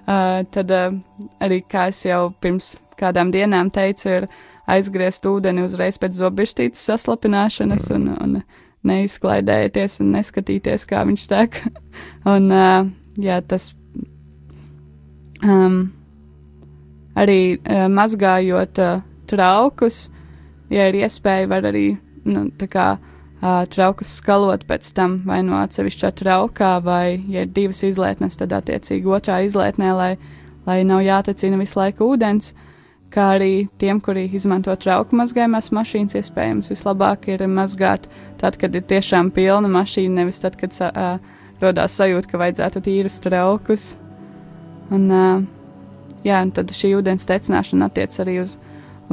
Uh, 0.09 0.39
tad 0.49 0.71
uh, 0.73 0.95
arī, 1.37 1.59
kā 1.69 1.83
es 1.91 1.99
jau 2.01 2.31
pirms 2.41 2.71
kādām 2.97 3.29
dienām 3.29 3.67
teicu, 3.69 4.07
ir 4.09 4.23
aizgriezt 4.65 5.27
ūdeni 5.29 5.61
uzreiz 5.61 5.99
pēc 6.01 6.15
zobirstītes 6.17 6.81
saslapināšanas 6.89 7.85
un, 7.93 8.07
un 8.15 8.33
neizklaidēties 8.89 9.99
un 10.01 10.09
neskatīties, 10.15 10.87
kā 10.89 11.03
viņš 11.05 11.27
tek. 11.29 11.61
un, 12.25 12.49
uh, 12.49 12.89
jā, 13.21 13.37
tas 13.45 13.69
um, 15.45 15.77
arī 17.19 17.41
uh, 17.57 17.87
mazgājot 17.91 18.81
uh, 18.83 19.01
traukus, 19.29 20.07
ja 20.73 20.89
ir 20.89 20.99
iespēja, 21.03 21.49
var 21.49 21.67
arī 21.69 21.85
nu, 22.29 22.47
tā 22.59 22.69
kā 22.71 22.87
uh, 22.97 23.63
traukus 23.71 24.15
skalot 24.19 24.65
pēc 24.69 24.91
tam 24.95 25.19
vai 25.27 25.41
no 25.45 25.59
atsevišķā 25.61 26.13
traukā, 26.21 26.77
vai, 26.85 27.19
ja 27.31 27.45
ir 27.45 27.53
divas 27.53 27.83
izlietnes, 27.87 28.39
tad 28.39 28.55
attiecīgi 28.55 29.09
otrā 29.09 29.41
izlietnē, 29.45 29.93
lai, 29.97 30.11
lai 30.67 30.81
nav 30.87 31.03
jātecina 31.05 31.59
visu 31.61 31.81
laiku 31.81 32.13
ūdens. 32.13 32.53
Kā 33.09 33.31
arī 33.39 33.65
tiem, 33.81 33.97
kuri 34.05 34.27
izmanto 34.37 34.75
trauku 34.77 35.17
mazgājumās 35.17 35.71
mašīnas, 35.73 36.13
iespējams, 36.19 36.69
vislabāk 36.69 37.25
ir 37.33 37.41
mazgāt 37.49 38.05
tad, 38.37 38.59
kad 38.61 38.75
ir 38.77 38.83
tiešām 38.85 39.31
pilna 39.33 39.71
mašīna, 39.79 40.19
nevis 40.21 40.43
tad, 40.43 40.59
kad 40.59 40.75
uh, 40.85 41.15
rodās 41.57 41.97
sajūta, 41.97 42.29
ka 42.29 42.43
vajadzētu 42.43 42.83
tīrus 42.85 43.17
traukus. 43.23 43.95
Un, 44.93 45.09
uh, 45.09 45.41
jā, 46.25 46.41
un 46.43 46.51
tad 46.55 46.71
šī 46.75 46.93
ūdens 46.99 47.27
tecināšana 47.29 47.89
attiec 47.89 48.15
arī 48.23 48.39
uz, 48.43 48.57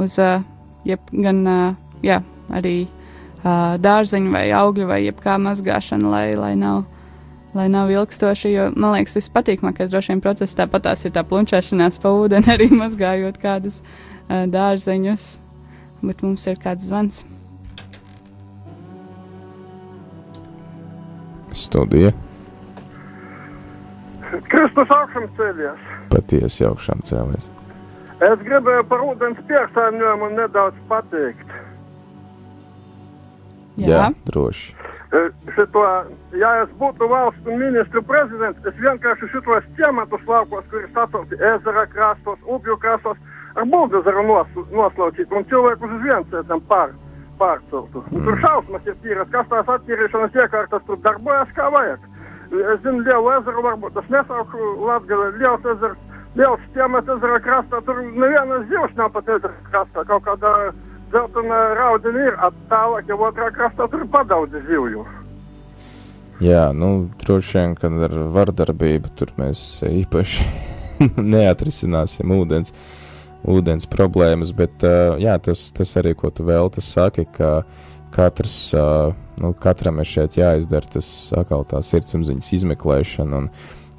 uz 0.01 0.17
uh, 0.21 0.43
jeb, 0.87 1.03
gan, 1.11 1.41
uh, 1.47 2.01
jā, 2.05 2.21
arī 2.53 2.75
uh, 2.87 3.77
dārzeņu 3.83 4.33
vai 4.33 4.45
augļu 4.55 4.89
vai 4.89 5.01
jebkā 5.05 5.37
mazgāšanu, 5.43 6.11
lai, 6.13 6.25
lai, 6.39 6.53
nav, 6.59 6.83
lai 7.57 7.67
nav 7.73 7.91
ilgstoši. 7.93 8.53
Jo, 8.53 8.67
man 8.75 8.97
liekas, 8.97 9.17
tas 9.19 9.31
patīkamākais 9.39 9.93
droši 9.93 10.15
vien 10.15 10.23
process 10.25 10.57
tāpat 10.57 10.87
tās 10.89 11.05
ir 11.07 11.15
tā 11.15 11.25
plunčēšanās 11.27 11.99
pa 12.03 12.13
ūdeni, 12.15 12.51
arī 12.55 12.69
mazgājot 12.75 13.41
kādus 13.41 13.81
uh, 13.83 14.45
dārzeņus. 14.51 15.31
Bet 16.05 16.21
mums 16.21 16.45
ir 16.45 16.59
kāds 16.61 16.91
zvans. 16.91 17.23
Studija 21.57 22.11
Kristus 24.51 24.91
augšām 24.93 25.25
ceļās. 25.37 25.96
Patiesi 26.17 26.65
augšām 26.67 27.05
cēlies. 27.07 27.51
Es 28.17 28.41
gribēju 28.41 28.83
par 28.89 29.05
ūdens 29.05 29.39
piesārņojumu 29.49 30.33
nedaudz 30.33 30.77
pateikt. 30.89 31.55
Jā, 33.77 33.87
Jā 33.87 34.05
droši. 34.25 34.73
E, 35.07 35.19
Šito, 35.55 35.83
ja 36.35 36.49
es 36.63 36.71
būtu 36.81 37.07
valsts 37.07 37.45
ministru 37.47 38.01
prezidents, 38.03 38.59
es 38.67 38.75
vienkārši 38.81 39.29
šitos 39.31 39.67
ciematus 39.77 40.25
laukos, 40.27 40.65
kuri 40.71 40.89
sacelti 40.95 41.37
ezera 41.53 41.85
krastos, 41.93 42.41
upju 42.43 42.75
krastos, 42.81 43.21
ar 43.55 43.69
buldozeru 43.71 44.25
nos, 44.27 44.49
noslaucītu 44.73 45.37
un 45.37 45.47
cilvēkus 45.51 45.93
uz 45.95 46.03
viens 46.03 46.35
tam 46.49 46.63
pār, 46.67 46.91
pārceltu. 47.39 48.03
Mm. 48.11 48.25
Tur 48.25 48.41
šausmas 48.43 48.89
ir 48.89 48.97
tīras, 49.05 49.31
kas 49.31 49.47
tās 49.53 49.71
attīrīšanas 49.77 50.35
iekārtas 50.41 50.83
tur 50.89 50.99
darbojas 51.05 51.53
kā 51.55 51.69
vajag. 51.71 52.03
Es 52.51 52.83
zinu, 52.83 53.03
lielu 53.05 53.31
ezeru 53.37 53.63
varbūt 53.63 53.97
es 54.01 54.11
nesauku 54.11 54.73
Latgali, 54.87 55.31
liels 55.39 55.71
ezers, 55.75 56.03
liels 56.37 56.65
ciemats 56.75 57.09
ezera 57.17 57.39
krastā, 57.43 57.81
tur 57.85 58.01
nevienas 58.05 58.67
zivs 58.71 58.93
nav 58.99 59.11
pat 59.15 59.29
ezera 59.37 59.55
krastā, 59.71 60.03
kaut 60.09 60.25
kādā 60.27 60.53
dzeltena 61.11 61.61
raudina 61.77 62.27
ir, 62.27 62.37
at 62.43 62.55
tālāk 62.71 63.09
jau 63.09 63.19
otrā 63.29 63.49
krastā 63.55 63.87
tur 63.91 64.03
ir 64.03 64.11
padaudzi 64.13 64.61
zivju. 64.67 65.05
Jā, 66.43 66.67
nu, 66.77 67.07
droši 67.23 67.57
vien, 67.57 67.75
kad 67.79 67.95
ar 68.07 68.13
vardarbību 68.35 69.13
tur 69.17 69.31
mēs 69.39 69.81
īpaši 69.87 70.45
neatrisināsim 71.33 72.33
ūdens, 72.35 72.75
ūdens 73.47 73.89
problēmas, 73.89 74.53
bet 74.57 74.85
jā, 75.21 75.37
tas, 75.41 75.69
tas 75.73 75.95
arī, 75.97 76.13
ko 76.17 76.29
tu 76.29 76.45
vēl 76.45 76.69
tas 76.73 76.91
saki, 76.93 77.25
ka 77.33 77.61
katrs, 78.13 78.59
nu, 79.41 79.51
katram 79.61 80.01
ir 80.01 80.09
šeit 80.09 80.37
jāizdara 80.37 80.93
tas 80.97 81.09
atkal 81.37 81.65
tā 81.69 81.81
sirdsapziņas 81.85 82.53
izmeklēšana 82.59 83.41
un 83.41 83.49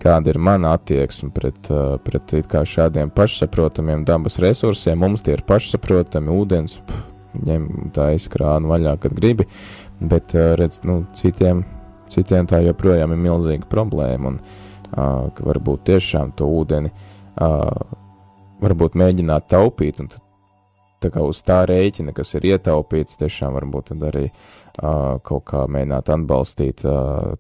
kāda 0.03 0.33
ir 0.33 0.39
mana 0.43 0.75
attieksme 0.79 1.31
pret, 1.35 1.71
uh, 1.71 1.97
pret 2.03 2.37
šādiem 2.75 3.11
pašsaprotamiem 3.15 4.05
dabas 4.09 4.39
resursiem. 4.43 4.99
Mums 4.99 5.25
tie 5.27 5.37
ir 5.37 5.47
pašsaprotami, 5.49 6.35
ūdens, 6.35 6.79
pff, 6.87 7.09
ņem 7.49 7.91
tā 7.97 8.13
izkrānu 8.19 8.71
vaļā, 8.71 8.99
kad 9.03 9.17
gribi, 9.17 9.49
bet, 10.01 10.37
uh, 10.37 10.55
redz, 10.59 10.83
nu, 10.87 11.03
citiem 11.19 11.67
Citiem 12.09 12.49
tā 12.49 12.63
joprojām 12.65 13.13
ir 13.13 13.21
milzīga 13.21 13.69
problēma, 13.71 14.33
un 14.33 14.39
uh, 14.41 15.29
varbūt 15.45 15.85
tiešām 15.91 16.33
to 16.39 16.49
ūdeni 16.61 16.91
uh, 16.93 17.69
varbūt 18.65 18.97
mēģināt 18.99 19.49
taupīt, 19.53 20.01
un 20.03 20.11
tad, 20.13 20.23
tā 21.05 21.13
kā 21.15 21.23
uz 21.25 21.43
tā 21.47 21.61
rēķina, 21.69 22.15
kas 22.17 22.35
ir 22.39 22.49
ietaupīts, 22.55 23.21
tiešām 23.21 23.59
varbūt 23.59 23.93
arī 23.99 24.25
uh, 24.31 25.19
kaut 25.25 25.45
kā 25.53 25.67
mēģināt 25.69 26.13
atbalstīt 26.17 26.87
uh, 26.89 27.37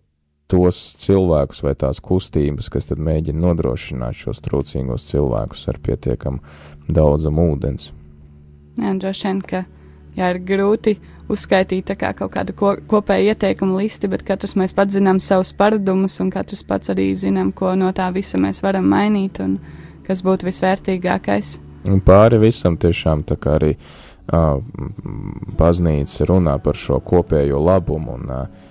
tos 0.48 0.78
cilvēkus 1.02 1.62
vai 1.64 1.74
tās 1.78 2.00
kustības, 2.04 2.70
kas 2.72 2.88
tad 2.88 3.00
mēģina 3.04 3.42
nodrošināt 3.42 4.16
šos 4.16 4.40
trūcīgos 4.44 5.04
cilvēkus 5.10 5.66
ar 5.68 5.80
pietiekamu 5.84 6.40
daudzumu 6.88 7.50
ūdens. 7.52 7.92
Jā, 8.78 8.94
droši 8.96 9.26
vien, 9.28 9.42
ka 9.44 9.64
jā, 10.16 10.30
ir 10.32 10.40
grūti 10.48 10.96
uzskaitīt 11.28 11.92
kā 12.00 12.14
kaut 12.16 12.32
kādu 12.32 12.54
ko, 12.56 12.74
kopēju 12.88 13.34
ieteikumu 13.34 13.82
listi, 13.82 14.08
bet 14.08 14.24
katrs 14.26 14.56
mēs 14.56 14.72
pats 14.76 14.96
zinām 14.96 15.20
savus 15.20 15.52
paradumus, 15.56 16.16
un 16.24 16.32
katrs 16.32 16.64
pats 16.66 16.94
arī 16.94 17.10
zinām, 17.18 17.52
ko 17.52 17.74
no 17.76 17.90
tā 17.92 18.08
visa 18.14 18.40
mēs 18.40 18.62
varam 18.64 18.88
mainīt, 18.88 19.42
un 19.44 19.58
kas 20.06 20.24
būtu 20.24 20.48
visvērtīgākais. 20.48 21.58
Un 21.88 22.00
pāri 22.04 22.40
visam 22.40 22.78
tiešām 22.80 23.26
tā 23.28 23.36
kā 23.40 23.58
arī 23.58 23.74
uh, 23.76 24.56
baznīca 25.58 26.30
runā 26.30 26.56
par 26.64 26.78
šo 26.78 27.02
kopējo 27.04 27.60
labumu, 27.60 28.16
un 28.16 28.32
uh, 28.32 28.67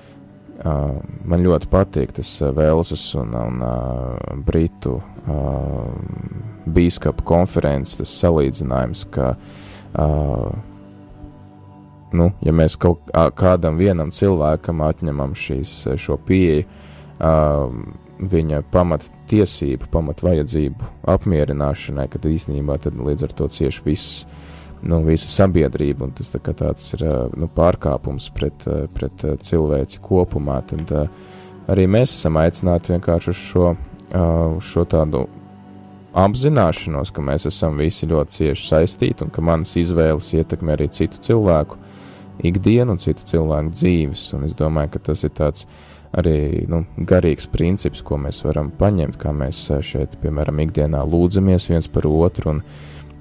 man 1.28 1.44
ļoti 1.44 1.70
patīk 1.72 2.16
tas 2.18 2.32
Velsas 2.56 3.04
un, 3.20 3.36
un 3.38 3.62
uh, 3.66 4.40
Britu 4.48 4.98
uh, 4.98 5.92
bīskapu 6.68 7.26
konferences, 7.28 8.00
tas 8.02 8.16
salīdzinājums, 8.24 9.06
ka 9.14 9.34
uh, 9.36 10.50
nu, 12.18 12.32
ja 12.44 12.56
mēs 12.56 12.78
kaut 12.82 13.08
kādam 13.40 13.80
vienam 13.80 14.12
cilvēkam 14.16 14.84
atņemam 14.88 15.36
šīs, 15.38 15.78
šo 16.00 16.20
pieeju, 16.28 16.68
uh, 17.20 17.72
viņa 18.18 18.64
pamat 18.74 19.06
tiesību, 19.30 19.90
pamat 19.94 20.24
vajadzību 20.26 20.92
apmierināšanai, 21.14 22.08
kad 22.12 22.26
īstenībā 22.26 22.80
tad 22.82 22.98
līdz 22.98 23.28
ar 23.28 23.36
to 23.38 23.50
cieši 23.54 23.84
viss, 23.86 24.24
nu, 24.84 25.02
visa 25.08 25.30
sabiedrība, 25.32 26.08
un 26.08 26.14
tas 26.18 26.32
tā 26.34 26.42
tāds 26.44 26.94
ir 26.98 27.06
nu, 27.38 27.50
pārkāpums 27.54 28.30
pret, 28.36 28.68
pret 28.94 29.26
cilvēci 29.48 30.02
kopumā, 30.04 30.62
tad 30.70 30.94
arī 31.68 31.88
mēs 31.90 32.14
esam 32.18 32.40
aicināti 32.42 32.94
vienkārši 32.94 33.34
uz 33.34 33.42
šo, 33.42 33.74
uz 34.58 34.72
šo 34.72 34.86
tādu 34.90 35.26
apzināšanos, 36.18 37.12
ka 37.14 37.24
mēs 37.26 37.48
esam 37.50 37.78
visi 37.78 38.08
ļoti 38.10 38.40
cieši 38.40 38.70
saistīti 38.72 39.26
un 39.26 39.34
ka 39.34 39.44
manas 39.46 39.76
izvēles 39.80 40.32
ietekmē 40.40 40.78
arī 40.78 40.90
citu 40.94 41.22
cilvēku 41.30 41.78
ikdienu 42.48 42.96
un 42.96 43.02
citu 43.02 43.26
cilvēku 43.28 43.74
dzīves. 43.74 44.24
Un 44.38 44.48
es 44.48 44.56
domāju, 44.58 44.96
ka 44.96 45.04
tas 45.10 45.24
ir 45.26 45.34
tāds 45.38 45.68
arī 46.18 46.66
nu, 46.70 46.84
garīgs 46.98 47.50
princips, 47.52 48.04
ko 48.06 48.20
mēs 48.22 48.44
varam 48.46 48.72
paņemt, 48.80 49.18
kā 49.22 49.34
mēs 49.36 49.66
šeit, 49.86 50.18
piemēram, 50.22 50.62
ikdienā 50.64 51.04
lūdzamies 51.06 51.70
viens 51.72 51.90
par 51.92 52.08
otru. 52.10 52.56
Un, 52.56 52.64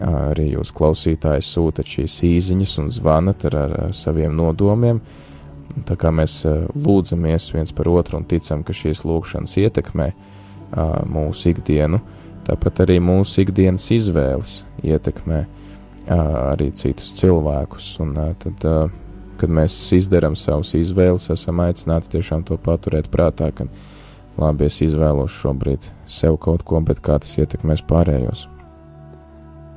Arī 0.04 0.50
jūs 0.52 0.74
klausītāji 0.76 1.44
sūtat 1.46 1.88
šīs 1.88 2.18
īsiņas 2.28 2.74
un 2.82 2.90
zvanat 2.92 3.46
ar, 3.48 3.56
ar, 3.56 3.76
ar 3.86 3.94
saviem 3.96 4.34
nodomiem. 4.36 5.00
Tā 5.88 5.96
kā 6.00 6.12
mēs 6.12 6.42
lūdzamies 6.72 7.50
viens 7.54 7.72
par 7.76 7.88
otru 7.92 8.20
un 8.20 8.28
ticam, 8.28 8.64
ka 8.64 8.76
šīs 8.76 9.04
lūkšanas 9.08 9.56
ietekmē 9.60 10.10
mūsu 11.12 11.52
ikdienu, 11.52 12.00
tāpat 12.48 12.84
arī 12.84 12.96
mūsu 13.04 13.44
ikdienas 13.44 13.88
izvēles 13.92 14.54
ietekmē 14.84 15.42
arī 16.12 16.70
citus 16.76 17.12
cilvēkus. 17.20 17.90
Un 18.04 18.16
tad 18.40 18.68
kad 19.40 19.52
mēs 19.52 19.76
izdarām 19.96 20.36
savus 20.38 20.72
izvēles, 20.78 21.28
esam 21.32 21.60
aicināti 21.64 22.16
tiešām 22.16 22.44
to 22.48 22.58
paturēt 22.60 23.10
prātā, 23.12 23.50
ka 23.52 23.68
labi, 24.40 24.68
es 24.70 24.80
izvēlos 24.84 25.36
šobrīd 25.42 25.90
sev 26.08 26.40
kaut 26.42 26.64
ko, 26.66 26.80
bet 26.80 27.02
kā 27.04 27.18
tas 27.22 27.36
ietekmēs 27.40 27.84
pārējos. 27.88 28.46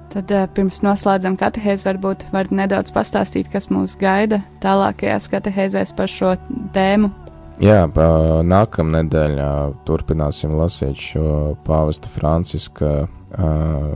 Tad 0.10 0.32
uh, 0.34 0.46
pirms 0.56 0.82
noslēdzam 0.82 1.36
katehēzi, 1.38 1.86
varbūt 1.92 2.28
var 2.34 2.50
nedaudz 2.50 2.94
pastāstīt, 2.96 3.52
kas 3.54 3.70
mūs 3.70 3.94
gaida 4.00 4.42
tālākajās 4.64 5.30
katehēzēs 5.30 5.94
par 5.98 6.10
šo 6.10 6.34
tēmu. 6.74 7.12
Jā, 7.60 7.84
nākamā 7.92 9.02
nedēļā 9.02 9.52
turpināsim 9.84 10.54
lasīt 10.56 10.96
šo 10.96 11.58
pāvesta 11.68 12.08
Franciska 12.08 12.92
uh, 13.06 13.96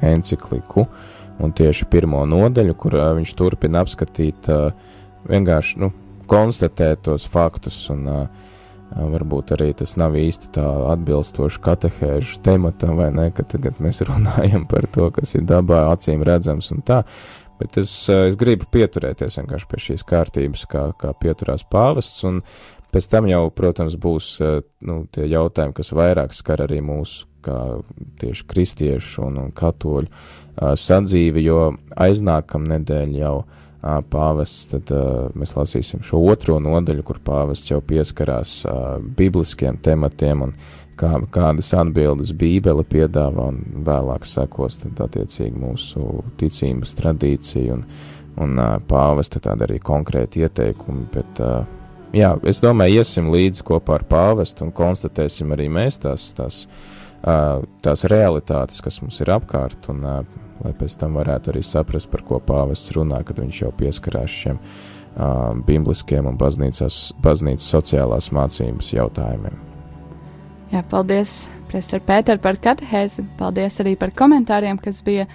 encikliku. 0.00 0.86
Un 1.40 1.52
tieši 1.56 1.86
pirmo 1.92 2.24
nodaļu, 2.28 2.76
kur 2.80 2.96
uh, 2.96 3.10
viņš 3.18 3.34
turpina 3.36 3.84
apskatīt, 3.84 4.48
uh, 4.48 4.72
vienkārši 5.28 5.84
nu, 5.84 5.92
konstatēt 6.30 7.04
tos 7.06 7.28
faktus, 7.28 7.82
un 7.92 8.08
uh, 8.08 8.48
varbūt 8.90 9.54
arī 9.54 9.70
tas 9.78 9.94
nav 10.00 10.16
īsti 10.18 10.50
tā 10.56 10.64
atbilstoši 10.92 11.62
katehēžu 11.62 12.40
tematam, 12.46 12.96
vai 12.98 13.10
ne, 13.14 13.28
ka 13.34 13.46
tagad 13.46 13.78
mēs 13.82 14.02
runājam 14.08 14.66
par 14.70 14.88
to, 14.92 15.10
kas 15.14 15.36
ir 15.38 15.46
dabā 15.48 15.86
acīm 15.92 16.24
redzams 16.26 16.72
un 16.74 16.82
tā, 16.86 17.02
bet 17.60 17.78
es, 17.80 17.92
es 18.10 18.38
gribu 18.40 18.68
pieturēties 18.72 19.38
vienkārši 19.40 19.70
pie 19.70 19.82
šīs 19.86 20.06
kārtības, 20.08 20.66
kā, 20.70 20.90
kā 20.98 21.14
pieturās 21.22 21.64
pāvests, 21.70 22.24
un 22.28 22.42
pēc 22.90 23.10
tam 23.12 23.30
jau, 23.30 23.44
protams, 23.54 23.96
būs 24.00 24.36
nu, 24.86 25.02
tie 25.14 25.28
jautājumi, 25.30 25.76
kas 25.76 25.94
vairāk 25.94 26.34
skar 26.34 26.66
arī 26.66 26.82
mūsu 26.84 27.28
kā 27.40 27.56
tieši 28.20 28.44
kristiešu 28.50 29.22
un, 29.24 29.38
un 29.46 29.52
katoļu 29.56 30.10
sadzīvi, 30.76 31.46
jo 31.46 31.70
aiznākam 31.96 32.66
nedēļ 32.68 33.14
jau 33.16 33.36
uh, 33.38 33.68
pāvests, 33.80 34.68
tad 34.74 34.90
uh, 34.92 35.30
mēs 35.38 35.54
lasīsim 35.56 36.02
šo 36.04 36.20
otro 36.28 36.58
nodaļu, 36.60 37.04
kur 37.06 37.20
pāvests 37.24 37.72
jau 37.72 37.80
pieskarās 37.80 38.60
uh, 38.68 38.98
bibliskiem 39.00 39.78
tematiem 39.80 40.44
un 40.44 40.54
kā, 41.00 41.14
kādas 41.32 41.72
atbildes 41.80 42.34
bībele 42.36 42.84
piedāvā 42.84 43.48
un 43.54 43.62
vēlāk 43.86 44.28
sekos 44.28 44.82
tad 44.82 45.00
attiecīgi 45.06 45.56
mūsu 45.56 46.24
ticības 46.40 46.94
tradīcija 47.00 47.78
un, 47.78 47.86
un 48.44 48.56
uh, 48.60 48.76
pāvesta 48.84 49.40
tāda 49.40 49.68
arī 49.68 49.80
konkrēti 49.80 50.44
ieteikumi, 50.44 51.08
bet 51.14 51.40
jā, 52.16 52.34
es 52.44 52.60
domāju, 52.60 53.00
iesim 53.00 53.32
līdzi 53.32 53.64
kopā 53.64 53.96
ar 53.96 54.08
pāvestu 54.12 54.68
un 54.68 54.76
konstatēsim 54.76 55.56
arī 55.56 55.70
mēs 55.72 56.02
tās, 56.04 56.32
tās 56.36 56.66
tās 57.20 58.06
realitātes, 58.08 58.80
kas 58.80 58.96
mums 59.02 59.18
ir 59.20 59.28
apkārt, 59.34 59.90
un 59.92 60.06
lai 60.64 60.72
pēc 60.76 60.96
tam 61.00 61.18
varētu 61.18 61.52
arī 61.52 61.62
saprast, 61.64 62.10
par 62.12 62.24
ko 62.26 62.40
pāvests 62.44 62.92
runā, 62.96 63.22
kad 63.26 63.40
viņš 63.40 63.62
jau 63.62 63.72
pieskarās 63.76 64.36
šiem 64.42 64.60
uh, 64.60 65.52
bibliskiem 65.66 66.28
un 66.30 66.38
baznīcas, 66.40 67.10
baznīcas 67.22 67.68
sociālās 67.74 68.30
mācības 68.36 68.92
jautājumiem. 68.94 69.58
Jā, 70.70 70.84
paldies, 70.86 71.48
Priester 71.70 72.02
Pēter, 72.02 72.38
par 72.42 72.58
katehēzi. 72.62 73.24
Paldies 73.38 73.80
arī 73.82 73.96
par 73.98 74.12
komentāriem, 74.14 74.78
kas 74.78 75.02
bija 75.06 75.26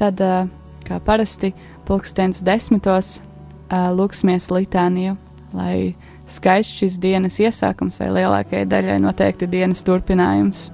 tad, 0.00 0.20
uh, 0.20 0.48
kā 0.84 0.98
parasti, 1.04 1.52
pulkstens 1.88 2.42
desmitos 2.44 3.20
uh, 3.22 3.88
lūksimies 3.96 4.50
litāniju, 4.52 5.16
lai 5.56 5.94
skaists 6.28 6.82
šis 6.82 7.00
dienas 7.02 7.38
iesākums 7.42 8.00
vai 8.02 8.12
lielākajai 8.18 8.68
daļai 8.68 9.00
noteikti 9.02 9.48
dienas 9.50 9.84
turpinājums. 9.86 10.70